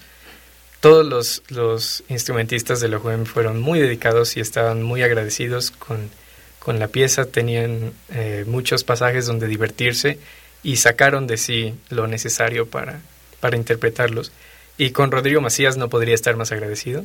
Todos 0.79 1.03
los, 1.03 1.41
los 1.49 2.03
instrumentistas 2.07 2.81
de 2.81 2.89
la 2.89 2.99
JUEM 2.99 3.25
fueron 3.25 3.59
muy 3.59 3.79
dedicados 3.79 4.37
y 4.37 4.41
estaban 4.41 4.83
muy 4.83 5.01
agradecidos 5.01 5.71
con, 5.71 6.11
con 6.59 6.77
la 6.77 6.87
pieza. 6.87 7.25
Tenían 7.25 7.93
eh, 8.13 8.43
muchos 8.45 8.83
pasajes 8.83 9.25
donde 9.25 9.47
divertirse 9.47 10.19
y 10.63 10.77
sacaron 10.77 11.27
de 11.27 11.37
sí 11.37 11.75
lo 11.89 12.07
necesario 12.07 12.67
para, 12.67 13.01
para 13.39 13.57
interpretarlos. 13.57 14.31
Y 14.77 14.91
con 14.91 15.11
Rodrigo 15.11 15.41
Macías 15.41 15.77
no 15.77 15.89
podría 15.89 16.15
estar 16.15 16.35
más 16.35 16.51
agradecido. 16.51 17.03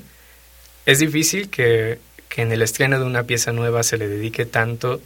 Es 0.84 0.98
difícil 0.98 1.50
que, 1.50 1.98
que 2.28 2.42
en 2.42 2.52
el 2.52 2.62
estreno 2.62 2.98
de 2.98 3.04
una 3.04 3.24
pieza 3.24 3.52
nueva 3.52 3.82
se 3.82 3.98
le 3.98 4.08
dedique 4.08 4.46
tanto, 4.46 5.00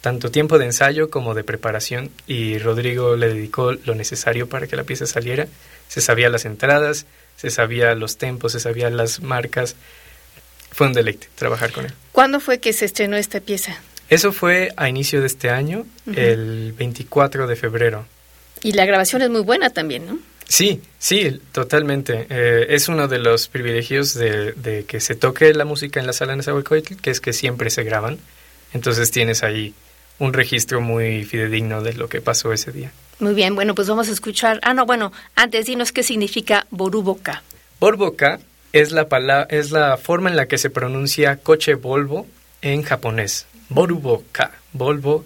tanto 0.00 0.30
tiempo 0.30 0.58
de 0.58 0.66
ensayo 0.66 1.10
como 1.10 1.34
de 1.34 1.44
preparación 1.44 2.10
y 2.26 2.58
Rodrigo 2.58 3.16
le 3.16 3.28
dedicó 3.28 3.72
lo 3.72 3.94
necesario 3.94 4.48
para 4.48 4.66
que 4.66 4.76
la 4.76 4.84
pieza 4.84 5.06
saliera. 5.06 5.46
Se 5.88 6.00
sabía 6.00 6.28
las 6.28 6.44
entradas, 6.44 7.06
se 7.36 7.50
sabía 7.50 7.94
los 7.94 8.16
tempos, 8.16 8.52
se 8.52 8.60
sabía 8.60 8.90
las 8.90 9.20
marcas. 9.20 9.76
Fue 10.72 10.86
un 10.86 10.92
deleite 10.92 11.28
trabajar 11.34 11.72
con 11.72 11.86
él. 11.86 11.92
¿Cuándo 12.12 12.40
fue 12.40 12.58
que 12.58 12.72
se 12.72 12.84
estrenó 12.84 13.16
esta 13.16 13.40
pieza? 13.40 13.80
Eso 14.08 14.32
fue 14.32 14.72
a 14.76 14.88
inicio 14.88 15.20
de 15.20 15.26
este 15.26 15.50
año, 15.50 15.86
uh 16.06 16.10
-huh. 16.10 16.18
el 16.18 16.72
24 16.72 17.46
de 17.46 17.56
febrero. 17.56 18.06
Y 18.62 18.72
la 18.72 18.84
grabación 18.86 19.22
es 19.22 19.30
muy 19.30 19.42
buena 19.42 19.70
también, 19.70 20.06
¿no? 20.06 20.18
Sí, 20.48 20.80
sí, 20.98 21.40
totalmente. 21.52 22.26
Eh, 22.30 22.66
es 22.70 22.88
uno 22.88 23.08
de 23.08 23.18
los 23.18 23.48
privilegios 23.48 24.14
de, 24.14 24.52
de, 24.52 24.84
que 24.84 25.00
se 25.00 25.16
toque 25.16 25.52
la 25.54 25.64
música 25.64 25.98
en 25.98 26.06
la 26.06 26.12
sala 26.12 26.36
Nezahualcóyotl, 26.36 26.96
que 26.96 27.10
es 27.10 27.20
que 27.20 27.32
siempre 27.32 27.68
se 27.70 27.82
graban. 27.82 28.18
Entonces 28.72 29.10
tienes 29.10 29.42
ahí 29.42 29.74
un 30.18 30.32
registro 30.32 30.80
muy 30.80 31.24
fidedigno 31.24 31.82
de 31.82 31.94
lo 31.94 32.08
que 32.08 32.20
pasó 32.20 32.52
ese 32.52 32.72
día. 32.72 32.92
Muy 33.18 33.34
bien, 33.34 33.54
bueno, 33.54 33.74
pues 33.74 33.88
vamos 33.88 34.08
a 34.08 34.12
escuchar. 34.12 34.60
Ah, 34.62 34.74
no, 34.74 34.86
bueno, 34.86 35.12
antes 35.34 35.66
dinos 35.66 35.92
qué 35.92 36.02
significa 36.02 36.66
Boruboka. 36.70 37.42
Boruboka 37.80 38.38
es 38.72 38.92
la, 38.92 39.08
palabra, 39.08 39.46
es 39.50 39.70
la 39.70 39.96
forma 39.96 40.30
en 40.30 40.36
la 40.36 40.46
que 40.46 40.58
se 40.58 40.70
pronuncia 40.70 41.36
coche 41.36 41.74
Volvo 41.74 42.26
en 42.62 42.82
japonés. 42.82 43.46
Volvo 43.68 44.24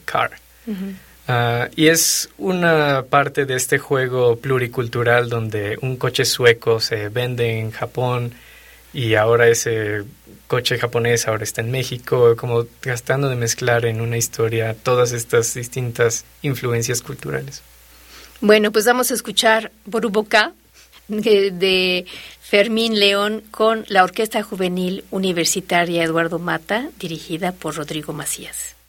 Car. 0.04 0.32
Uh 0.66 0.72
-huh. 0.72 1.66
uh, 1.66 1.70
y 1.76 1.88
es 1.88 2.28
una 2.38 3.04
parte 3.08 3.46
de 3.46 3.56
este 3.56 3.78
juego 3.78 4.36
pluricultural 4.36 5.28
donde 5.28 5.78
un 5.82 5.96
coche 5.96 6.24
sueco 6.24 6.80
se 6.80 7.08
vende 7.08 7.58
en 7.58 7.70
Japón 7.70 8.32
y 8.92 9.14
ahora 9.14 9.48
ese 9.48 10.04
coche 10.46 10.78
japonés 10.78 11.28
ahora 11.28 11.44
está 11.44 11.60
en 11.60 11.70
México, 11.70 12.34
como 12.36 12.64
tratando 12.64 13.28
de 13.28 13.36
mezclar 13.36 13.84
en 13.84 14.00
una 14.00 14.16
historia 14.16 14.74
todas 14.74 15.12
estas 15.12 15.54
distintas 15.54 16.24
influencias 16.42 17.02
culturales. 17.02 17.62
Bueno, 18.40 18.72
pues 18.72 18.84
vamos 18.84 19.10
a 19.10 19.14
escuchar 19.14 19.70
Boruboka 19.84 20.52
de, 21.10 22.06
Fermín 22.40 22.98
León 22.98 23.42
con 23.50 23.84
la 23.88 24.02
Orquesta 24.02 24.42
Juvenil 24.42 25.04
Universitaria 25.10 26.02
Eduardo 26.02 26.38
Mata, 26.38 26.90
dirigida 26.98 27.52
por 27.52 27.76
Rodrigo 27.76 28.12
Macías. 28.12 28.79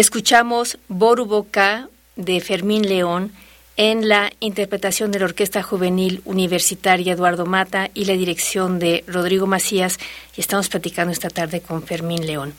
Escuchamos 0.00 0.78
Boruboka 0.88 1.90
de 2.16 2.40
Fermín 2.40 2.88
León 2.88 3.32
en 3.76 4.08
la 4.08 4.32
interpretación 4.40 5.10
de 5.10 5.18
la 5.18 5.26
Orquesta 5.26 5.62
Juvenil 5.62 6.22
Universitaria 6.24 7.12
Eduardo 7.12 7.44
Mata 7.44 7.90
y 7.92 8.06
la 8.06 8.14
dirección 8.14 8.78
de 8.78 9.04
Rodrigo 9.06 9.46
Macías 9.46 9.98
y 10.34 10.40
estamos 10.40 10.70
platicando 10.70 11.12
esta 11.12 11.28
tarde 11.28 11.60
con 11.60 11.82
Fermín 11.82 12.24
León. 12.26 12.54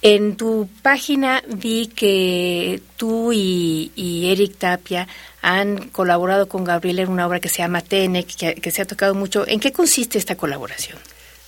En 0.00 0.36
tu 0.36 0.70
página 0.80 1.42
vi 1.48 1.88
que 1.88 2.80
tú 2.96 3.30
y, 3.30 3.92
Eric 4.32 4.56
Tapia 4.56 5.06
han 5.42 5.90
colaborado 5.90 6.48
con 6.48 6.64
Gabriela 6.64 7.02
en 7.02 7.10
una 7.10 7.26
obra 7.26 7.40
que 7.40 7.50
se 7.50 7.58
llama 7.58 7.82
Tenec, 7.82 8.58
que, 8.58 8.70
se 8.70 8.80
ha 8.80 8.86
tocado 8.86 9.14
mucho. 9.14 9.46
¿En 9.46 9.60
qué 9.60 9.70
consiste 9.70 10.16
esta 10.16 10.34
colaboración? 10.34 10.96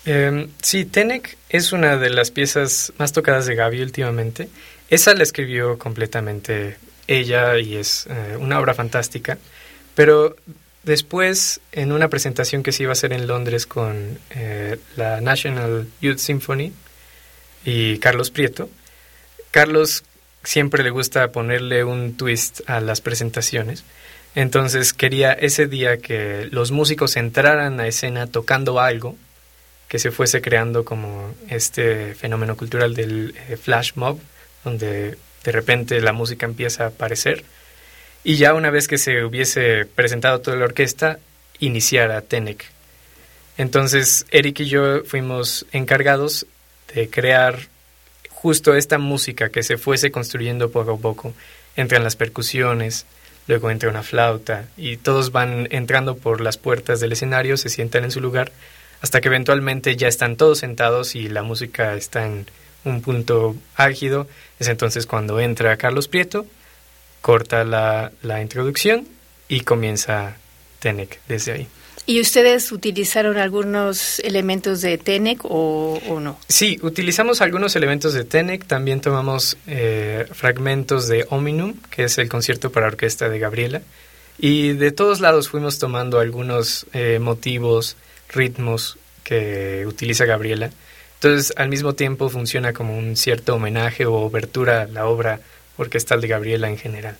Em, 0.04 0.48
sí, 0.60 0.84
Tenec 0.84 1.38
es 1.48 1.72
una 1.72 1.96
de 1.96 2.10
las 2.10 2.30
piezas 2.30 2.92
más 2.98 3.12
tocadas 3.12 3.46
de 3.46 3.54
Gaby 3.54 3.80
últimamente. 3.80 4.50
Esa 4.92 5.14
la 5.14 5.24
escribió 5.24 5.78
completamente 5.78 6.76
ella 7.08 7.58
y 7.58 7.76
es 7.76 8.06
eh, 8.08 8.36
una 8.38 8.60
obra 8.60 8.74
fantástica. 8.74 9.38
Pero 9.96 10.36
después, 10.84 11.60
en 11.72 11.92
una 11.92 12.08
presentación 12.08 12.62
que 12.62 12.72
se 12.72 12.84
iba 12.84 12.90
a 12.90 12.92
hacer 12.92 13.12
en 13.12 13.26
Londres 13.26 13.66
con 13.66 14.18
eh, 14.30 14.78
la 14.96 15.20
National 15.20 15.88
Youth 16.00 16.18
Symphony, 16.18 16.72
y 17.64 17.98
Carlos 17.98 18.30
Prieto. 18.30 18.68
Carlos 19.50 20.04
siempre 20.42 20.82
le 20.82 20.90
gusta 20.90 21.30
ponerle 21.32 21.84
un 21.84 22.16
twist 22.16 22.60
a 22.68 22.80
las 22.80 23.00
presentaciones. 23.00 23.84
Entonces 24.34 24.92
quería 24.92 25.32
ese 25.32 25.66
día 25.66 25.98
que 25.98 26.48
los 26.50 26.70
músicos 26.70 27.16
entraran 27.16 27.80
a 27.80 27.86
escena 27.86 28.26
tocando 28.26 28.80
algo, 28.80 29.16
que 29.88 29.98
se 29.98 30.10
fuese 30.10 30.40
creando 30.40 30.84
como 30.84 31.34
este 31.48 32.14
fenómeno 32.14 32.56
cultural 32.56 32.94
del 32.94 33.34
eh, 33.48 33.56
flash 33.56 33.92
mob, 33.94 34.18
donde 34.64 35.16
de 35.44 35.52
repente 35.52 36.00
la 36.00 36.12
música 36.12 36.46
empieza 36.46 36.84
a 36.84 36.88
aparecer. 36.88 37.44
Y 38.24 38.36
ya 38.36 38.54
una 38.54 38.70
vez 38.70 38.86
que 38.88 38.98
se 38.98 39.24
hubiese 39.24 39.84
presentado 39.86 40.40
toda 40.40 40.56
la 40.56 40.64
orquesta, 40.64 41.18
iniciara 41.58 42.20
Tenec. 42.20 42.64
Entonces 43.58 44.26
Eric 44.30 44.60
y 44.60 44.66
yo 44.66 45.04
fuimos 45.04 45.66
encargados 45.72 46.46
de 46.94 47.10
crear 47.10 47.58
justo 48.30 48.74
esta 48.74 48.98
música 48.98 49.50
que 49.50 49.62
se 49.62 49.76
fuese 49.76 50.10
construyendo 50.10 50.70
poco 50.70 50.94
a 50.94 50.98
poco. 50.98 51.32
Entran 51.76 52.04
las 52.04 52.16
percusiones, 52.16 53.06
luego 53.46 53.70
entra 53.70 53.90
una 53.90 54.02
flauta 54.02 54.66
y 54.76 54.96
todos 54.96 55.32
van 55.32 55.68
entrando 55.70 56.16
por 56.16 56.40
las 56.40 56.56
puertas 56.56 57.00
del 57.00 57.12
escenario, 57.12 57.56
se 57.56 57.68
sientan 57.68 58.04
en 58.04 58.10
su 58.10 58.20
lugar, 58.20 58.52
hasta 59.00 59.20
que 59.20 59.28
eventualmente 59.28 59.96
ya 59.96 60.08
están 60.08 60.36
todos 60.36 60.58
sentados 60.58 61.14
y 61.14 61.28
la 61.28 61.42
música 61.42 61.94
está 61.94 62.26
en 62.26 62.46
un 62.84 63.02
punto 63.02 63.56
álgido. 63.76 64.26
Es 64.58 64.68
entonces 64.68 65.06
cuando 65.06 65.40
entra 65.40 65.76
Carlos 65.76 66.08
Prieto, 66.08 66.46
corta 67.20 67.64
la, 67.64 68.12
la 68.22 68.42
introducción 68.42 69.06
y 69.48 69.60
comienza 69.60 70.36
Tenec 70.80 71.20
desde 71.28 71.52
ahí. 71.52 71.68
¿Y 72.04 72.20
ustedes 72.20 72.72
utilizaron 72.72 73.38
algunos 73.38 74.18
elementos 74.20 74.80
de 74.80 74.98
TENEC 74.98 75.40
o, 75.44 76.00
no? 76.20 76.36
Sí, 76.48 76.78
utilizamos 76.82 77.40
algunos 77.40 77.76
elementos 77.76 78.12
de 78.12 78.24
TENEC, 78.24 78.66
también 78.66 79.00
tomamos 79.00 79.56
eh, 79.68 80.26
fragmentos 80.32 81.06
de 81.06 81.26
Ominum, 81.30 81.74
que 81.90 82.04
es 82.04 82.18
el 82.18 82.28
concierto 82.28 82.72
para 82.72 82.88
orquesta 82.88 83.28
de 83.28 83.38
Gabriela, 83.38 83.82
y 84.36 84.72
de 84.72 84.90
todos 84.90 85.20
lados 85.20 85.48
fuimos 85.48 85.78
tomando 85.78 86.18
algunos 86.18 86.86
eh, 86.92 87.20
motivos, 87.20 87.96
ritmos 88.30 88.98
que 89.22 89.84
utiliza 89.86 90.24
Gabriela. 90.24 90.72
Entonces, 91.22 91.52
al 91.56 91.68
mismo 91.68 91.92
tiempo 91.92 92.28
funciona 92.28 92.72
como 92.72 92.98
un 92.98 93.14
cierto 93.14 93.54
homenaje 93.54 94.06
o 94.06 94.14
obertura 94.14 94.82
a 94.82 94.86
la 94.86 95.06
obra 95.06 95.38
orquestal 95.76 96.20
de 96.20 96.26
Gabriela 96.26 96.68
en 96.68 96.76
general. 96.76 97.16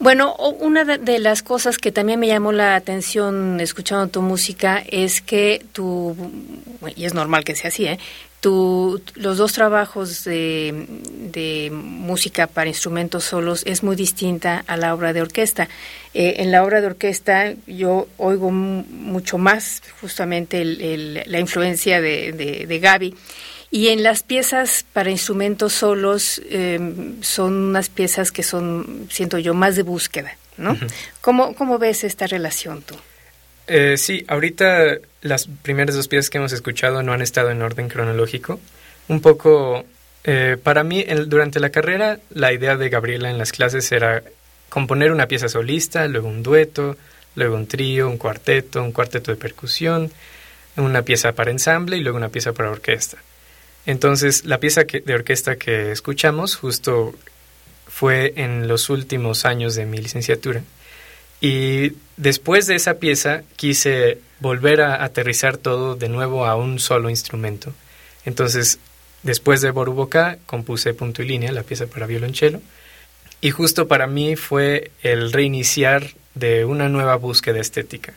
Bueno, 0.00 0.34
una 0.34 0.84
de 0.84 1.18
las 1.20 1.44
cosas 1.44 1.78
que 1.78 1.92
también 1.92 2.18
me 2.18 2.26
llamó 2.26 2.50
la 2.50 2.74
atención 2.74 3.60
escuchando 3.60 4.08
tu 4.08 4.22
música 4.22 4.82
es 4.88 5.20
que 5.20 5.64
tú, 5.72 6.16
y 6.96 7.04
es 7.04 7.14
normal 7.14 7.44
que 7.44 7.54
sea 7.54 7.68
así, 7.68 7.86
¿eh? 7.86 8.00
Tu, 8.42 9.00
los 9.14 9.38
dos 9.38 9.52
trabajos 9.52 10.24
de, 10.24 10.86
de, 11.32 11.70
música 11.72 12.48
para 12.48 12.68
instrumentos 12.68 13.22
solos 13.22 13.62
es 13.66 13.82
muy 13.82 13.96
distinta 13.96 14.64
a 14.66 14.76
la 14.76 14.92
obra 14.94 15.14
de 15.14 15.22
orquesta. 15.22 15.68
Eh, 16.12 16.34
en 16.38 16.50
la 16.50 16.64
obra 16.64 16.80
de 16.80 16.88
orquesta 16.88 17.54
yo 17.66 18.08
oigo 18.18 18.50
mucho 18.50 19.38
más 19.38 19.82
justamente 20.00 20.64
la 20.64 21.38
influencia 21.38 22.00
de, 22.00 22.32
de, 22.32 22.66
de 22.66 22.78
Gaby 22.80 23.14
y 23.72 23.88
en 23.88 24.02
las 24.02 24.22
piezas 24.22 24.84
para 24.92 25.10
instrumentos 25.10 25.72
solos 25.72 26.42
em, 26.50 27.22
son 27.22 27.54
unas 27.54 27.88
piezas 27.88 28.30
que 28.30 28.42
son, 28.42 29.08
siento 29.10 29.38
yo, 29.38 29.54
más 29.54 29.76
de 29.76 29.82
búsqueda, 29.82 30.36
¿no? 30.58 30.76
¿Cómo, 31.22 31.78
ves 31.78 32.04
esta 32.04 32.26
relación 32.26 32.82
tú? 32.82 32.94
Eh, 33.66 33.96
sí, 33.96 34.24
ahorita 34.28 34.98
las 35.22 35.46
primeras 35.62 35.94
dos 35.94 36.08
piezas 36.08 36.30
que 36.30 36.38
hemos 36.38 36.52
escuchado 36.52 37.02
no 37.02 37.12
han 37.12 37.22
estado 37.22 37.50
en 37.50 37.62
orden 37.62 37.88
cronológico. 37.88 38.60
Un 39.08 39.20
poco, 39.20 39.84
eh, 40.24 40.56
para 40.62 40.84
mí, 40.84 41.04
durante 41.26 41.60
la 41.60 41.70
carrera, 41.70 42.18
la 42.30 42.52
idea 42.52 42.76
de 42.76 42.88
Gabriela 42.88 43.30
en 43.30 43.38
las 43.38 43.52
clases 43.52 43.90
era 43.92 44.22
componer 44.68 45.12
una 45.12 45.28
pieza 45.28 45.48
solista, 45.48 46.06
luego 46.08 46.28
un 46.28 46.42
dueto, 46.42 46.96
luego 47.34 47.56
un 47.56 47.66
trío, 47.66 48.08
un 48.08 48.18
cuarteto, 48.18 48.82
un 48.82 48.92
cuarteto 48.92 49.30
de 49.30 49.36
percusión, 49.36 50.10
una 50.76 51.02
pieza 51.02 51.32
para 51.32 51.50
ensamble 51.50 51.96
y 51.96 52.00
luego 52.00 52.18
una 52.18 52.30
pieza 52.30 52.52
para 52.52 52.70
orquesta. 52.70 53.18
Entonces, 53.84 54.44
la 54.44 54.58
pieza 54.58 54.84
de 54.84 55.14
orquesta 55.14 55.56
que 55.56 55.92
escuchamos 55.92 56.56
justo 56.56 57.14
fue 57.86 58.32
en 58.36 58.68
los 58.68 58.90
últimos 58.90 59.44
años 59.44 59.74
de 59.74 59.86
mi 59.86 59.98
licenciatura. 59.98 60.62
Y 61.42 61.92
después 62.16 62.66
de 62.66 62.76
esa 62.76 62.94
pieza 62.94 63.42
quise 63.56 64.18
volver 64.40 64.80
a 64.80 65.04
aterrizar 65.04 65.58
todo 65.58 65.94
de 65.94 66.08
nuevo 66.08 66.46
a 66.46 66.56
un 66.56 66.78
solo 66.78 67.10
instrumento. 67.10 67.74
Entonces, 68.24 68.78
después 69.22 69.60
de 69.60 69.70
Boruboka, 69.70 70.38
compuse 70.46 70.94
Punto 70.94 71.22
y 71.22 71.26
Línea, 71.26 71.52
la 71.52 71.64
pieza 71.64 71.86
para 71.86 72.06
violonchelo. 72.06 72.62
Y 73.42 73.50
justo 73.50 73.86
para 73.88 74.06
mí 74.06 74.36
fue 74.36 74.92
el 75.02 75.32
reiniciar 75.32 76.14
de 76.34 76.64
una 76.64 76.88
nueva 76.88 77.16
búsqueda 77.16 77.60
estética 77.60 78.14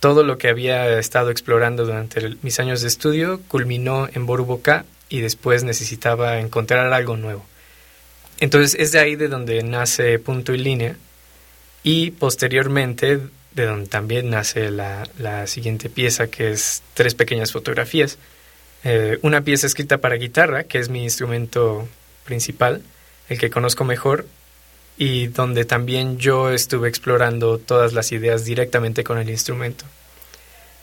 todo 0.00 0.22
lo 0.22 0.38
que 0.38 0.48
había 0.48 0.98
estado 0.98 1.30
explorando 1.30 1.84
durante 1.84 2.36
mis 2.42 2.60
años 2.60 2.82
de 2.82 2.88
estudio 2.88 3.40
culminó 3.48 4.08
en 4.12 4.26
Boruboka 4.26 4.84
y 5.08 5.20
después 5.20 5.64
necesitaba 5.64 6.38
encontrar 6.38 6.92
algo 6.92 7.16
nuevo. 7.16 7.44
Entonces 8.38 8.78
es 8.78 8.92
de 8.92 9.00
ahí 9.00 9.16
de 9.16 9.28
donde 9.28 9.62
nace 9.62 10.18
Punto 10.18 10.54
y 10.54 10.58
Línea 10.58 10.96
y 11.82 12.12
posteriormente 12.12 13.20
de 13.52 13.66
donde 13.66 13.88
también 13.88 14.30
nace 14.30 14.70
la, 14.70 15.46
siguiente 15.46 15.90
pieza 15.90 16.28
que 16.28 16.50
es 16.50 16.82
Tres 16.94 17.14
pequeñas 17.14 17.52
fotografías. 17.52 18.18
Eh, 18.84 19.18
una 19.22 19.42
pieza 19.42 19.66
escrita 19.66 19.98
para 19.98 20.16
guitarra, 20.16 20.64
que 20.64 20.78
es 20.78 20.88
mi 20.88 21.02
instrumento 21.02 21.88
principal, 22.24 22.82
el 23.28 23.38
que 23.38 23.50
conozco 23.50 23.84
mejor, 23.84 24.26
y 24.96 25.28
donde 25.28 25.64
también 25.64 26.18
yo 26.18 26.50
estuve 26.50 26.88
explorando 26.88 27.58
todas 27.58 27.92
las 27.92 28.10
ideas 28.12 28.44
directamente 28.44 29.04
con 29.04 29.18
el 29.18 29.30
instrumento. 29.30 29.84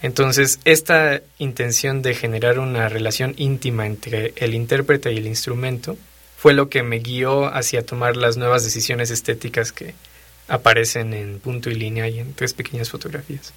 Entonces, 0.01 0.59
esta 0.65 1.21
intención 1.37 2.01
de 2.01 2.13
generar 2.13 2.59
una 2.59 2.89
relación 2.89 3.33
íntima 3.37 3.85
entre 3.85 4.33
el 4.37 4.53
intérprete 4.53 5.11
y 5.11 5.17
el 5.17 5.27
instrumento 5.27 5.97
fue 6.37 6.53
lo 6.53 6.69
que 6.69 6.83
me 6.83 6.99
guió 6.99 7.45
hacia 7.45 7.85
tomar 7.85 8.15
las 8.15 8.37
nuevas 8.37 8.63
decisiones 8.63 9.09
estéticas 9.11 9.71
que 9.71 9.95
aparecen 10.47 11.13
en 11.13 11.39
punto 11.39 11.69
y 11.69 11.75
línea 11.75 12.07
y 12.07 12.19
en 12.19 12.33
tres 12.33 12.53
pequeñas 12.53 12.89
fotografías. 12.89 13.53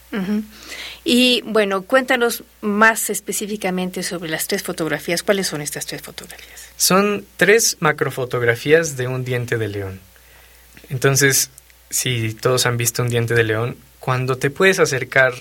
Y 1.05 1.43
bueno, 1.43 1.83
cuéntanos 1.83 2.45
más 2.61 3.11
específicamente 3.11 4.03
sobre 4.03 4.31
las 4.31 4.47
tres 4.47 4.63
fotografías. 4.63 5.23
¿Cuáles 5.23 5.49
son 5.49 5.61
estas 5.61 5.87
tres 5.87 6.03
fotografías? 6.03 6.71
Son 6.77 7.25
tres 7.37 7.77
macrofotografías 7.81 8.97
de 8.97 9.07
un 9.07 9.25
diente 9.25 9.59
de 9.59 9.69
león. 9.69 10.01
Entonces, 10.89 11.51
si 11.91 12.33
todos 12.35 12.65
han 12.65 12.77
visto 12.79 13.03
un 13.03 13.11
diente 13.11 13.35
de 13.35 13.45
león, 13.45 13.77
cuando 14.01 14.39
te 14.39 14.51
puedes 14.51 14.79
acercar 14.79 15.35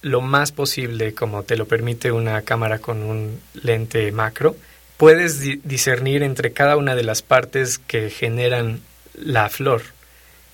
lo 0.00 0.20
más 0.20 0.52
posible, 0.52 1.14
como 1.14 1.42
te 1.42 1.56
lo 1.56 1.66
permite 1.66 2.12
una 2.12 2.40
cámara 2.42 2.78
con 2.78 3.02
un 3.02 3.40
lente 3.54 4.12
macro, 4.12 4.56
puedes 4.96 5.40
discernir 5.40 6.22
entre 6.22 6.52
cada 6.52 6.76
una 6.76 6.94
de 6.94 7.02
las 7.02 7.20
partes 7.20 7.78
que 7.78 8.08
generan 8.08 8.80
la 9.14 9.48
flor 9.50 9.95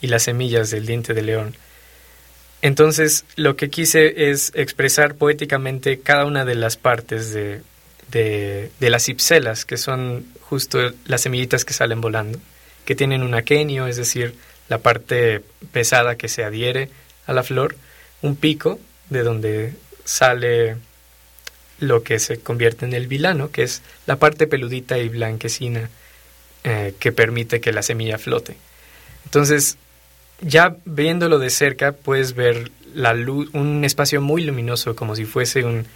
y 0.03 0.09
las 0.09 0.25
semillas 0.25 0.71
del 0.71 0.85
diente 0.85 1.15
de 1.15 1.23
león. 1.23 1.57
Entonces, 2.61 3.25
lo 3.37 3.57
que 3.57 3.71
quise 3.71 4.31
es 4.31 4.53
expresar 4.55 5.15
poéticamente 5.15 6.01
cada 6.01 6.27
una 6.27 6.45
de 6.45 6.55
las 6.55 6.77
partes 6.77 7.33
de, 7.33 7.63
de, 8.11 8.71
de 8.79 8.91
las 8.91 9.09
ipselas, 9.09 9.65
que 9.65 9.79
son 9.79 10.27
justo 10.41 10.93
las 11.07 11.23
semillitas 11.23 11.65
que 11.65 11.73
salen 11.73 12.03
volando 12.03 12.39
que 12.85 12.95
tienen 12.95 13.23
un 13.23 13.35
aquenio, 13.35 13.87
es 13.87 13.97
decir, 13.97 14.35
la 14.69 14.79
parte 14.79 15.43
pesada 15.73 16.17
que 16.17 16.29
se 16.29 16.45
adhiere 16.45 16.89
a 17.27 17.33
la 17.33 17.43
flor, 17.43 17.77
un 18.23 18.37
pico 18.37 18.79
de 19.11 19.23
donde 19.23 19.75
sale 20.05 20.77
lo 21.79 22.03
que 22.03 22.19
se 22.19 22.41
convierte 22.41 22.87
en 22.87 22.93
el 22.93 23.07
vilano, 23.07 23.51
que 23.51 23.63
es 23.63 23.83
la 24.07 24.17
parte 24.17 24.47
peludita 24.47 24.99
y 24.99 25.09
blanquecina 25.09 25.91
eh, 26.65 26.95
que 26.99 27.13
permite 27.13 27.61
que 27.61 27.73
la 27.73 27.83
semilla 27.83 28.19
flote. 28.19 28.57
Entonces, 29.25 29.77
ya 30.43 30.77
viéndolo 30.85 31.39
de 31.39 31.51
cerca, 31.51 31.93
puedes 31.93 32.35
ver 32.35 32.71
la 32.95 33.15
luz, 33.15 33.49
un 33.55 33.85
espacio 33.85 34.21
muy 34.21 34.43
luminoso, 34.43 34.95
como 34.95 35.17
si 35.17 35.25
fuese 35.25 35.65
un, 35.65 35.87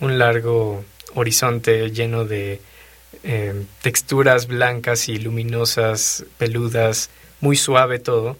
un 0.00 0.18
largo 0.18 0.84
horizonte 1.14 1.90
lleno 1.90 2.24
de 2.24 2.60
eh, 3.24 3.64
texturas 3.82 4.46
blancas 4.46 5.08
y 5.08 5.18
luminosas, 5.18 6.24
peludas, 6.38 7.10
muy 7.40 7.56
suave 7.56 7.98
todo. 7.98 8.36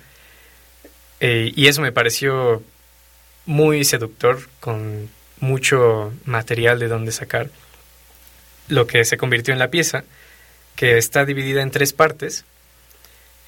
Eh, 1.21 1.53
y 1.57 1.67
eso 1.67 1.81
me 1.81 1.93
pareció 1.93 2.63
muy 3.47 3.85
seductor, 3.85 4.49
con 4.61 5.09
mucho 5.41 6.13
material 6.25 6.79
de 6.79 6.89
donde 6.89 7.13
sacar. 7.13 7.51
Lo 8.69 8.87
que 8.87 9.05
se 9.05 9.17
convirtió 9.17 9.53
en 9.53 9.59
la 9.59 9.71
pieza, 9.71 10.05
que 10.75 10.99
está 10.99 11.25
dividida 11.25 11.63
en 11.63 11.71
tres 11.71 11.93
partes, 11.93 12.45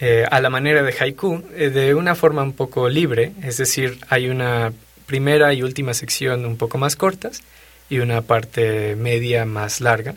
eh, 0.01 0.27
a 0.31 0.41
la 0.41 0.51
manera 0.51 0.83
de 0.83 0.95
haiku, 0.99 1.43
de 1.51 1.95
una 1.95 2.15
forma 2.15 2.43
un 2.43 2.53
poco 2.53 2.89
libre, 2.89 3.33
es 3.43 3.57
decir, 3.57 3.99
hay 4.09 4.29
una 4.29 4.73
primera 5.07 5.53
y 5.55 5.63
última 5.63 5.95
sección 5.95 6.45
un 6.45 6.57
poco 6.57 6.79
más 6.79 6.95
cortas 6.95 7.43
y 7.91 7.99
una 7.99 8.23
parte 8.23 8.95
media 8.95 9.45
más 9.45 9.81
larga, 9.81 10.15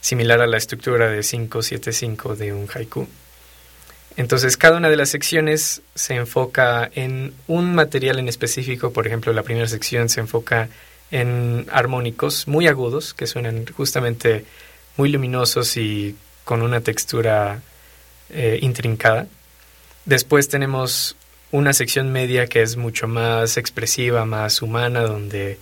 similar 0.00 0.40
a 0.42 0.46
la 0.46 0.58
estructura 0.58 1.08
de 1.08 1.20
5-7-5 1.20 2.34
de 2.36 2.52
un 2.52 2.66
haiku. 2.68 3.06
Entonces, 4.16 4.56
cada 4.56 4.76
una 4.76 4.90
de 4.90 4.96
las 4.96 5.08
secciones 5.08 5.82
se 5.94 6.14
enfoca 6.14 6.90
en 6.94 7.32
un 7.46 7.74
material 7.74 8.18
en 8.18 8.28
específico. 8.28 8.92
Por 8.92 9.06
ejemplo, 9.06 9.32
la 9.32 9.44
primera 9.44 9.68
sección 9.68 10.08
se 10.08 10.20
enfoca 10.20 10.68
en 11.10 11.66
armónicos 11.70 12.48
muy 12.48 12.66
agudos, 12.66 13.14
que 13.14 13.26
suenan 13.26 13.64
justamente 13.66 14.44
muy 14.96 15.08
luminosos 15.08 15.76
y 15.76 16.16
con 16.44 16.62
una 16.62 16.80
textura 16.80 17.62
eh, 18.32 18.58
intrincada. 18.62 19.26
Después 20.04 20.48
tenemos 20.48 21.16
una 21.52 21.72
sección 21.72 22.12
media 22.12 22.46
que 22.46 22.62
es 22.62 22.76
mucho 22.76 23.08
más 23.08 23.56
expresiva, 23.56 24.24
más 24.24 24.62
humana, 24.62 25.02
donde 25.02 25.58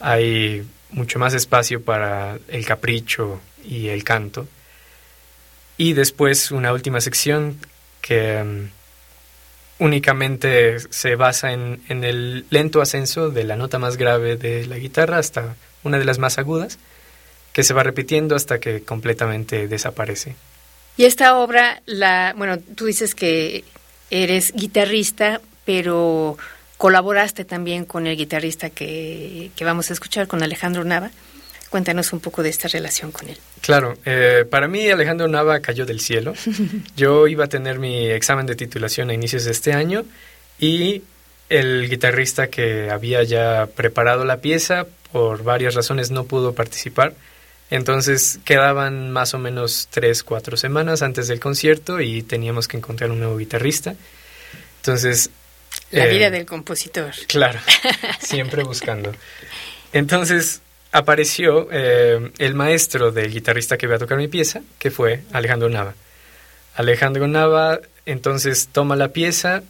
hay 0.00 0.66
mucho 0.90 1.18
más 1.18 1.34
espacio 1.34 1.82
para 1.82 2.38
el 2.48 2.64
capricho 2.66 3.40
y 3.64 3.88
el 3.88 4.04
canto. 4.04 4.48
Y 5.76 5.92
después 5.92 6.50
una 6.50 6.72
última 6.72 7.00
sección 7.00 7.58
que 8.00 8.42
mm, 8.42 9.84
únicamente 9.84 10.78
se 10.90 11.16
basa 11.16 11.52
en, 11.52 11.82
en, 11.88 12.04
el 12.04 12.44
lento 12.50 12.82
ascenso 12.82 13.30
de 13.30 13.44
la 13.44 13.56
nota 13.56 13.78
más 13.78 13.96
grave 13.96 14.36
de 14.36 14.66
la 14.66 14.78
guitarra 14.78 15.18
hasta 15.18 15.56
una 15.82 15.98
de 15.98 16.04
las 16.04 16.18
más 16.18 16.38
agudas, 16.38 16.78
que 17.52 17.62
se 17.62 17.74
va 17.74 17.82
repitiendo 17.82 18.36
hasta 18.36 18.60
que 18.60 18.82
completamente 18.82 19.68
desaparece. 19.68 20.36
Y 21.00 21.06
esta 21.06 21.38
obra, 21.38 21.80
la, 21.86 22.34
bueno, 22.36 22.58
tú 22.58 22.84
dices 22.84 23.14
que 23.14 23.64
eres 24.10 24.52
guitarrista, 24.52 25.40
pero 25.64 26.36
colaboraste 26.76 27.46
también 27.46 27.86
con 27.86 28.06
el 28.06 28.18
guitarrista 28.18 28.68
que, 28.68 29.50
que 29.56 29.64
vamos 29.64 29.88
a 29.88 29.94
escuchar, 29.94 30.26
con 30.26 30.42
Alejandro 30.42 30.84
Nava. 30.84 31.10
Cuéntanos 31.70 32.12
un 32.12 32.20
poco 32.20 32.42
de 32.42 32.50
esta 32.50 32.68
relación 32.68 33.12
con 33.12 33.30
él. 33.30 33.38
Claro, 33.62 33.96
eh, 34.04 34.44
para 34.50 34.68
mí 34.68 34.90
Alejandro 34.90 35.26
Nava 35.26 35.60
cayó 35.60 35.86
del 35.86 36.00
cielo. 36.00 36.34
Yo 36.98 37.28
iba 37.28 37.46
a 37.46 37.48
tener 37.48 37.78
mi 37.78 38.10
examen 38.10 38.44
de 38.44 38.54
titulación 38.54 39.08
a 39.08 39.14
inicios 39.14 39.46
de 39.46 39.52
este 39.52 39.72
año 39.72 40.04
y 40.58 41.02
el 41.48 41.88
guitarrista 41.88 42.48
que 42.48 42.90
había 42.90 43.22
ya 43.22 43.70
preparado 43.74 44.26
la 44.26 44.42
pieza 44.42 44.86
por 45.12 45.44
varias 45.44 45.74
razones 45.74 46.10
no 46.10 46.24
pudo 46.24 46.52
participar. 46.52 47.14
Entonces 47.70 48.40
quedaban 48.44 49.12
más 49.12 49.32
o 49.34 49.38
menos 49.38 49.88
tres, 49.90 50.24
cuatro 50.24 50.56
semanas 50.56 51.02
antes 51.02 51.28
del 51.28 51.38
concierto 51.38 52.00
y 52.00 52.22
teníamos 52.22 52.66
que 52.66 52.76
encontrar 52.76 53.10
un 53.10 53.20
nuevo 53.20 53.36
guitarrista. 53.36 53.94
Entonces... 54.78 55.30
La 55.92 56.06
vida 56.06 56.26
eh, 56.26 56.30
del 56.30 56.46
compositor. 56.46 57.12
Claro, 57.28 57.60
siempre 58.20 58.64
buscando. 58.64 59.12
Entonces 59.92 60.62
apareció 60.92 61.68
eh, 61.70 62.32
el 62.38 62.54
maestro 62.54 63.12
del 63.12 63.32
guitarrista 63.32 63.76
que 63.78 63.86
iba 63.86 63.96
a 63.96 63.98
tocar 63.98 64.18
mi 64.18 64.28
pieza, 64.28 64.62
que 64.78 64.90
fue 64.90 65.22
Alejandro 65.32 65.68
Nava. 65.68 65.94
Alejandro 66.74 67.28
Nava 67.28 67.80
entonces 68.06 68.68
toma 68.72 68.96
la 68.96 69.08
pieza, 69.08 69.62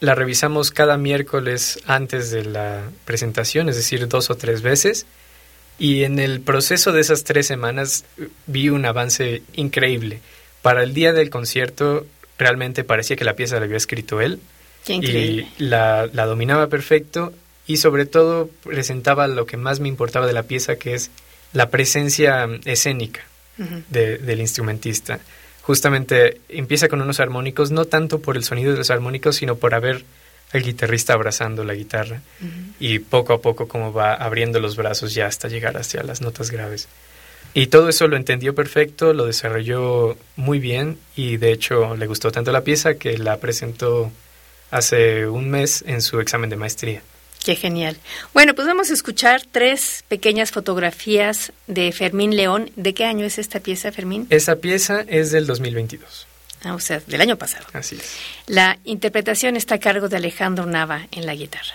la 0.00 0.14
revisamos 0.14 0.70
cada 0.70 0.96
miércoles 0.96 1.80
antes 1.86 2.30
de 2.30 2.44
la 2.44 2.82
presentación, 3.04 3.68
es 3.68 3.76
decir, 3.76 4.06
dos 4.06 4.30
o 4.30 4.36
tres 4.36 4.62
veces, 4.62 5.06
y 5.78 6.04
en 6.04 6.18
el 6.18 6.40
proceso 6.40 6.92
de 6.92 7.00
esas 7.00 7.24
tres 7.24 7.46
semanas 7.46 8.04
vi 8.46 8.68
un 8.68 8.84
avance 8.84 9.42
increíble. 9.54 10.20
Para 10.62 10.82
el 10.82 10.94
día 10.94 11.12
del 11.12 11.30
concierto 11.30 12.06
realmente 12.36 12.84
parecía 12.84 13.16
que 13.16 13.24
la 13.24 13.34
pieza 13.34 13.58
la 13.58 13.64
había 13.64 13.76
escrito 13.76 14.20
él. 14.20 14.40
y 14.86 15.46
la, 15.58 16.08
la 16.12 16.26
dominaba 16.26 16.68
perfecto 16.68 17.32
y 17.66 17.76
sobre 17.76 18.06
todo 18.06 18.48
presentaba 18.64 19.28
lo 19.28 19.44
que 19.44 19.58
más 19.58 19.78
me 19.78 19.88
importaba 19.88 20.26
de 20.26 20.32
la 20.32 20.44
pieza, 20.44 20.76
que 20.76 20.94
es 20.94 21.10
la 21.52 21.70
presencia 21.70 22.48
escénica 22.64 23.20
del 23.90 24.40
instrumentista. 24.40 25.20
Justamente 25.62 26.40
empieza 26.48 26.88
con 26.88 27.02
unos 27.02 27.20
armónicos, 27.20 27.70
no 27.70 27.84
tanto 27.84 28.20
por 28.20 28.36
el 28.36 28.44
sonido 28.44 28.72
de 28.72 28.78
los 28.78 28.90
armónicos, 28.90 29.36
sino 29.36 29.56
por 29.56 29.74
haber 29.74 30.04
al 30.52 30.62
guitarrista 30.62 31.12
abrazando 31.12 31.64
la 31.64 31.74
guitarra 31.74 32.22
y 32.80 33.00
poco 33.00 33.32
a 33.34 33.40
poco 33.40 33.68
como 33.68 33.92
va 33.92 34.14
abriendo 34.14 34.60
los 34.60 34.76
brazos 34.76 35.14
ya 35.14 35.26
hasta 35.26 35.48
llegar 35.48 35.76
hacia 35.76 36.02
las 36.02 36.20
notas 36.20 36.50
graves. 36.50 36.88
Y 37.54 37.68
todo 37.68 37.88
eso 37.88 38.08
lo 38.08 38.16
entendió 38.16 38.54
perfecto, 38.54 39.12
lo 39.12 39.26
desarrolló 39.26 40.16
muy 40.36 40.58
bien 40.58 40.98
y 41.16 41.38
de 41.38 41.52
hecho 41.52 41.96
le 41.96 42.06
gustó 42.06 42.30
tanto 42.30 42.52
la 42.52 42.62
pieza 42.62 42.94
que 42.94 43.18
la 43.18 43.38
presentó 43.38 44.10
hace 44.70 45.26
un 45.26 45.50
mes 45.50 45.82
en 45.86 46.02
su 46.02 46.20
examen 46.20 46.50
de 46.50 46.56
maestría. 46.56 47.02
Qué 47.44 47.54
genial. 47.56 47.96
Bueno, 48.34 48.54
pues 48.54 48.66
vamos 48.66 48.90
a 48.90 48.94
escuchar 48.94 49.42
tres 49.50 50.04
pequeñas 50.08 50.50
fotografías 50.50 51.52
de 51.66 51.92
Fermín 51.92 52.36
León. 52.36 52.70
¿De 52.76 52.94
qué 52.94 53.04
año 53.04 53.24
es 53.24 53.38
esta 53.38 53.60
pieza, 53.60 53.92
Fermín? 53.92 54.26
Esa 54.28 54.56
pieza 54.56 55.04
es 55.08 55.30
del 55.30 55.46
2022. 55.46 56.26
Ah, 56.64 56.74
o 56.74 56.80
sea, 56.80 57.00
del 57.06 57.20
año 57.20 57.36
pasado. 57.36 57.66
Así 57.72 57.96
es. 57.96 58.16
La 58.46 58.78
interpretación 58.84 59.56
está 59.56 59.76
a 59.76 59.80
cargo 59.80 60.08
de 60.08 60.16
Alejandro 60.16 60.66
Nava 60.66 61.06
en 61.12 61.26
la 61.26 61.34
guitarra. 61.34 61.74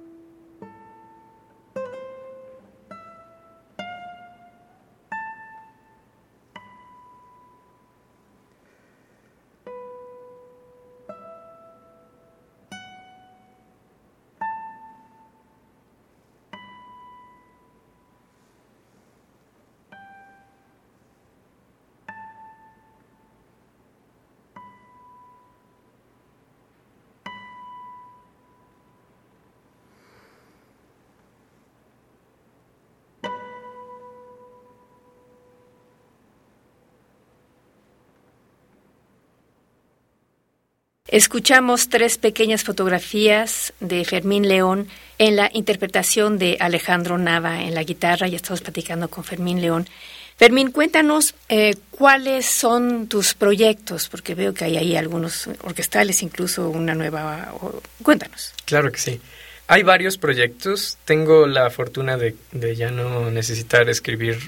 Escuchamos 41.11 41.89
tres 41.89 42.17
pequeñas 42.17 42.63
fotografías 42.63 43.73
de 43.81 44.05
Fermín 44.05 44.47
León 44.47 44.87
en 45.17 45.35
la 45.35 45.51
interpretación 45.53 46.37
de 46.37 46.55
Alejandro 46.61 47.17
Nava 47.17 47.63
en 47.63 47.75
la 47.75 47.83
guitarra. 47.83 48.29
Ya 48.29 48.37
estamos 48.37 48.61
platicando 48.61 49.09
con 49.09 49.25
Fermín 49.25 49.61
León. 49.61 49.89
Fermín, 50.37 50.71
cuéntanos 50.71 51.35
eh, 51.49 51.75
cuáles 51.91 52.45
son 52.45 53.07
tus 53.07 53.33
proyectos, 53.33 54.07
porque 54.07 54.35
veo 54.35 54.53
que 54.53 54.63
hay 54.63 54.77
ahí 54.77 54.95
algunos 54.95 55.49
orquestales, 55.63 56.23
incluso 56.23 56.69
una 56.69 56.95
nueva. 56.95 57.53
cuéntanos. 58.01 58.53
Claro 58.63 58.89
que 58.89 58.99
sí. 58.99 59.19
Hay 59.67 59.83
varios 59.83 60.17
proyectos. 60.17 60.97
Tengo 61.03 61.45
la 61.45 61.69
fortuna 61.71 62.15
de, 62.15 62.37
de, 62.53 62.73
ya 62.77 62.89
no 62.89 63.29
necesitar 63.31 63.89
escribir 63.89 64.39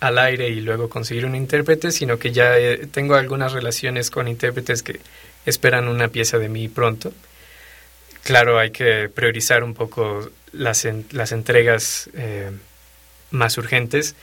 al 0.00 0.18
aire 0.18 0.50
y 0.50 0.60
luego 0.60 0.90
conseguir 0.90 1.24
un 1.24 1.34
intérprete, 1.36 1.90
sino 1.90 2.18
que 2.18 2.32
ya 2.32 2.58
eh, 2.58 2.86
tengo 2.92 3.14
algunas 3.14 3.52
relaciones 3.52 4.10
con 4.10 4.28
intérpretes 4.28 4.82
que 4.82 5.00
esperan 5.46 5.88
una 5.88 6.08
pieza 6.08 6.38
de 6.38 6.48
mí 6.48 6.68
pronto. 6.68 7.12
Claro, 8.22 8.58
hay 8.58 8.70
que 8.70 9.08
priorizar 9.08 9.64
un 9.64 9.74
poco 9.74 10.30
las, 10.52 10.86
las 11.10 11.32
entregas 11.32 12.08
eh, 12.14 12.50
más 13.30 13.58
urgentes, 13.58 14.14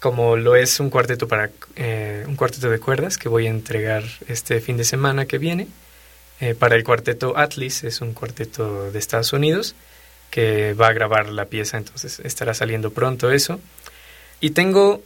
como 0.00 0.36
lo 0.36 0.56
es 0.56 0.80
un 0.80 0.90
cuarteto 0.90 1.28
para 1.28 1.50
eh, 1.76 2.24
un 2.26 2.36
cuarteto 2.36 2.68
de 2.68 2.80
cuerdas 2.80 3.16
que 3.16 3.28
voy 3.28 3.46
a 3.46 3.50
entregar 3.50 4.02
este 4.28 4.60
fin 4.60 4.76
de 4.76 4.84
semana 4.84 5.26
que 5.26 5.38
viene. 5.38 5.68
Eh, 6.40 6.54
para 6.56 6.74
el 6.74 6.82
cuarteto 6.82 7.38
Atlas, 7.38 7.84
es 7.84 8.00
un 8.00 8.12
cuarteto 8.14 8.90
de 8.90 8.98
Estados 8.98 9.32
Unidos 9.32 9.76
que 10.30 10.74
va 10.74 10.88
a 10.88 10.92
grabar 10.92 11.28
la 11.28 11.44
pieza, 11.44 11.76
entonces 11.76 12.18
estará 12.20 12.52
saliendo 12.52 12.90
pronto 12.90 13.30
eso. 13.30 13.60
Y 14.40 14.50
tengo 14.50 15.02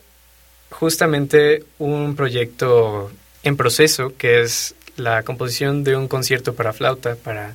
justamente 0.71 1.65
un 1.79 2.17
proyecto 2.17 3.11
en 3.43 3.57
proceso 3.57 4.15
que 4.17 4.41
es 4.41 4.75
la 4.97 5.23
composición 5.23 5.85
de 5.85 5.97
un 5.97 6.09
concierto 6.09 6.55
para 6.55 6.73
flauta 6.73 7.17
para 7.17 7.55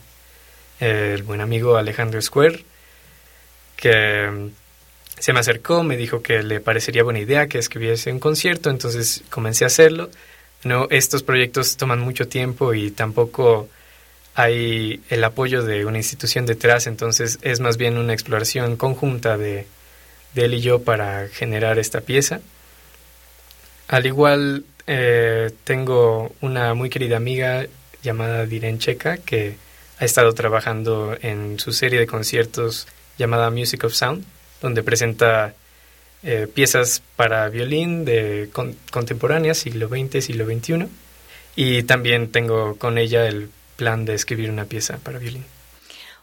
el 0.80 1.24
buen 1.24 1.42
amigo 1.42 1.78
Alejandro 1.78 2.22
Square, 2.22 2.64
que 3.76 4.28
mm, 4.28 4.50
se 5.20 5.34
me 5.34 5.40
acercó, 5.40 5.84
me 5.84 5.98
dijo 5.98 6.22
que 6.22 6.42
le 6.42 6.60
parecería 6.60 7.04
buena 7.04 7.20
idea 7.20 7.48
que 7.48 7.60
escribiese 7.60 8.12
un 8.12 8.20
concierto, 8.20 8.70
entonces 8.70 9.24
comencé 9.30 9.64
a 9.64 9.68
hacerlo. 9.68 10.10
No, 10.64 10.88
estos 10.90 11.24
proyectos 11.24 11.78
toman 11.78 12.00
mucho 12.00 12.28
tiempo 12.28 12.74
y 12.74 12.92
tampoco 12.92 13.70
hay 14.34 15.02
el 15.10 15.24
apoyo 15.24 15.64
de 15.64 15.86
una 15.86 15.98
institución 15.98 16.46
detrás, 16.46 16.88
entonces 16.88 17.40
es 17.42 17.60
más 17.60 17.78
bien 17.78 17.98
una 17.98 18.14
exploración 18.14 18.78
conjunta 18.78 19.38
de, 19.38 19.68
de 20.34 20.46
él 20.46 20.54
y 20.56 20.62
yo 20.62 20.84
para 20.84 21.28
generar 21.28 21.80
esta 21.80 22.02
pieza. 22.02 22.42
Al 23.88 24.06
igual 24.06 24.64
eh, 24.88 25.52
tengo 25.64 26.34
una 26.42 26.74
muy 26.74 26.90
querida 26.90 27.18
amiga 27.18 27.68
llamada 28.04 28.46
Diren 28.46 28.80
Checa 28.80 29.18
que 29.18 29.56
ha 30.00 30.06
estado 30.06 30.34
trabajando 30.34 31.16
en 31.22 31.60
su 31.60 31.74
serie 31.74 32.00
de 32.00 32.08
conciertos 32.08 32.88
llamada 33.18 33.52
Music 33.52 33.84
of 33.84 33.94
Sound, 33.94 34.26
donde 34.62 34.84
presenta 34.84 35.54
eh, 36.24 36.48
piezas 36.52 37.02
para 37.16 37.50
violín 37.50 38.06
de 38.06 38.50
contemporáneas, 38.92 39.60
siglo 39.60 39.88
XX, 39.90 40.24
siglo 40.24 40.46
XXI. 40.46 40.88
Y 41.56 41.84
también 41.84 42.32
tengo 42.32 42.78
con 42.78 42.98
ella 42.98 43.28
el 43.28 43.50
plan 43.76 44.06
de 44.06 44.14
escribir 44.14 44.50
una 44.50 44.66
pieza 44.66 44.98
para 44.98 45.20
violín. 45.20 45.46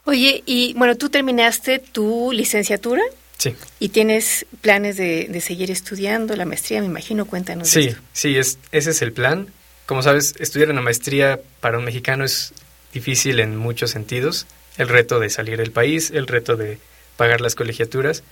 Oye, 0.05 0.43
y 0.45 0.73
bueno, 0.73 0.95
tú 0.95 1.09
terminaste 1.09 1.79
tu 1.79 2.31
licenciatura 2.31 3.03
Sí. 3.39 3.55
¿Y 3.79 3.89
tienes 3.89 4.45
planes 4.61 4.97
de, 4.97 5.41
seguir 5.41 5.71
estudiando 5.71 6.35
la 6.35 6.45
maestría? 6.45 6.81
Me 6.81 6.87
imagino, 6.87 7.25
cuéntanos. 7.25 7.69
Sí, 7.69 7.95
sí, 8.11 8.37
es, 8.37 8.59
ese 8.71 8.91
es 8.91 9.01
el 9.01 9.13
plan. 9.13 9.47
Como 9.85 10.03
sabes, 10.03 10.35
estudiar 10.39 10.69
una 10.69 10.81
maestría 10.81 11.39
para 11.61 11.77
un 11.77 11.85
mexicano 11.85 12.25
es 12.25 12.53
difícil 12.93 13.39
en 13.39 13.55
muchos 13.55 13.91
sentidos. 13.91 14.45
El 14.77 14.89
reto 14.89 15.19
de 15.19 15.29
salir 15.29 15.57
del 15.57 15.71
país, 15.71 16.11
el 16.11 16.27
reto 16.27 16.57
de 16.57 16.79
pagar 17.15 17.39
las 17.39 17.55
colegiaturas. 17.55 18.23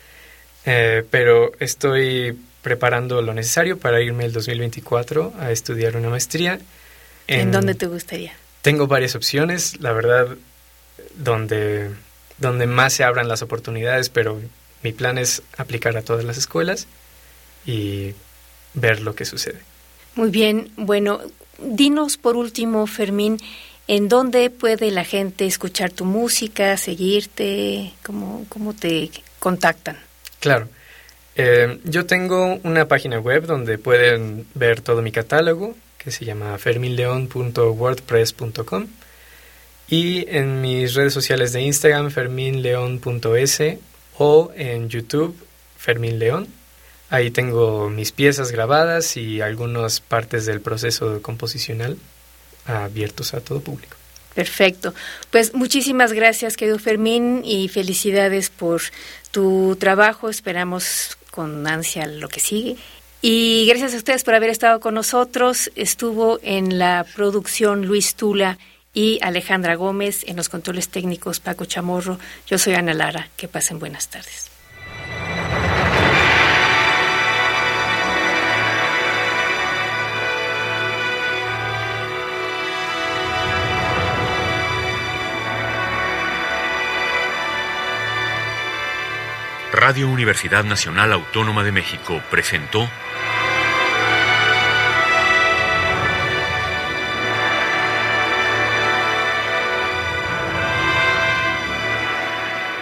Eh, 0.66 1.06
pero 1.10 1.54
estoy 1.60 2.38
preparando 2.62 3.22
lo 3.22 3.34
necesario 3.34 3.78
para 3.80 4.02
irme 4.02 4.26
el 4.26 4.34
2024 4.34 5.36
a 5.40 5.52
estudiar 5.52 5.96
una 5.96 6.10
maestría. 6.10 6.60
¿En, 7.28 7.54
dónde 7.54 7.76
te 7.76 7.88
gustaría? 7.88 8.34
Tengo 8.62 8.88
varias 8.88 9.16
opciones, 9.16 9.80
la 9.80 9.94
verdad, 9.94 10.28
donde, 11.16 11.92
donde 12.40 12.68
más 12.68 12.92
se 12.92 13.06
abran 13.06 13.30
las 13.30 13.42
oportunidades, 13.42 14.10
pero 14.10 14.42
mi 14.84 14.92
plan 14.92 15.18
es 15.18 15.42
aplicar 15.58 15.98
a 15.98 16.02
todas 16.02 16.24
las 16.24 16.38
escuelas 16.38 16.88
y 17.66 18.14
ver 18.74 19.02
lo 19.02 19.16
que 19.16 19.26
sucede. 19.26 19.60
Muy 20.16 20.30
bien, 20.32 20.72
bueno, 20.78 21.20
dinos 21.60 22.18
por 22.18 22.38
último, 22.38 22.88
Fermín, 22.88 23.38
¿en 23.88 24.10
dónde 24.10 24.50
puede 24.50 24.90
la 24.92 25.04
gente 25.04 25.46
escuchar 25.46 25.92
tu 25.92 26.06
música, 26.06 26.78
seguirte? 26.78 27.94
¿Cómo, 28.04 28.46
cómo 28.50 28.74
te 28.74 29.12
contactan? 29.40 29.98
Claro. 30.40 30.70
Eh, 31.36 31.80
yo 31.84 32.08
tengo 32.08 32.60
una 32.64 32.88
página 32.88 33.20
web 33.20 33.46
donde 33.46 33.78
pueden 33.78 34.48
ver 34.56 34.82
todo 34.82 35.04
mi 35.04 35.12
catálogo, 35.12 35.76
que 35.98 36.10
se 36.10 36.26
llama 36.26 36.58
ferminleon.wordpress.com. 36.58 38.88
Y 39.90 40.26
en 40.36 40.60
mis 40.62 40.96
redes 40.96 41.14
sociales 41.14 41.54
de 41.54 41.62
Instagram, 41.62 42.10
ferminleon.s 42.10 43.80
o 44.18 44.52
en 44.56 44.90
YouTube 44.90 45.36
Fermín 45.78 46.20
León. 46.20 46.48
Ahí 47.10 47.32
tengo 47.32 47.90
mis 47.90 48.12
piezas 48.12 48.52
grabadas 48.52 49.16
y 49.16 49.42
algunas 49.42 50.02
partes 50.02 50.46
del 50.46 50.60
proceso 50.60 51.22
composicional 51.22 51.98
abiertos 52.66 53.34
a 53.34 53.40
todo 53.40 53.62
público. 53.62 53.96
Perfecto. 54.36 54.94
Pues 55.32 55.54
muchísimas 55.54 56.14
gracias, 56.14 56.58
querido 56.58 56.78
Fermín, 56.78 57.42
y 57.44 57.70
felicidades 57.70 58.50
por 58.50 58.82
tu 59.32 59.76
trabajo. 59.80 60.30
Esperamos 60.30 61.18
con 61.32 61.66
ansia 61.66 62.06
lo 62.06 62.30
que 62.30 62.40
sigue. 62.40 62.76
Y 63.22 63.66
gracias 63.68 63.94
a 63.94 63.98
ustedes 63.98 64.24
por 64.24 64.36
haber 64.36 64.52
estado 64.52 64.80
con 64.80 64.94
nosotros. 64.94 65.72
Estuvo 65.76 66.40
en 66.44 66.78
la 66.78 67.06
producción 67.16 67.88
Luis 67.88 68.14
Tula 68.14 68.60
y 68.98 69.20
Alejandra 69.22 69.76
Gómez 69.76 70.24
en 70.28 70.36
los 70.38 70.50
controles 70.50 70.90
técnicos 70.90 71.40
Paco 71.40 71.66
Chamorro. 71.66 72.18
Yo 72.48 72.58
soy 72.58 72.74
Ana 72.74 72.96
Lara. 72.96 73.28
Que 73.38 73.48
pasen 73.48 73.78
buenas 73.78 74.08
tardes. 74.08 74.50
Radio 89.72 90.10
Universidad 90.10 90.64
Nacional 90.64 91.14
Autónoma 91.14 91.64
de 91.64 91.72
México 91.72 92.20
presentó 92.32 92.90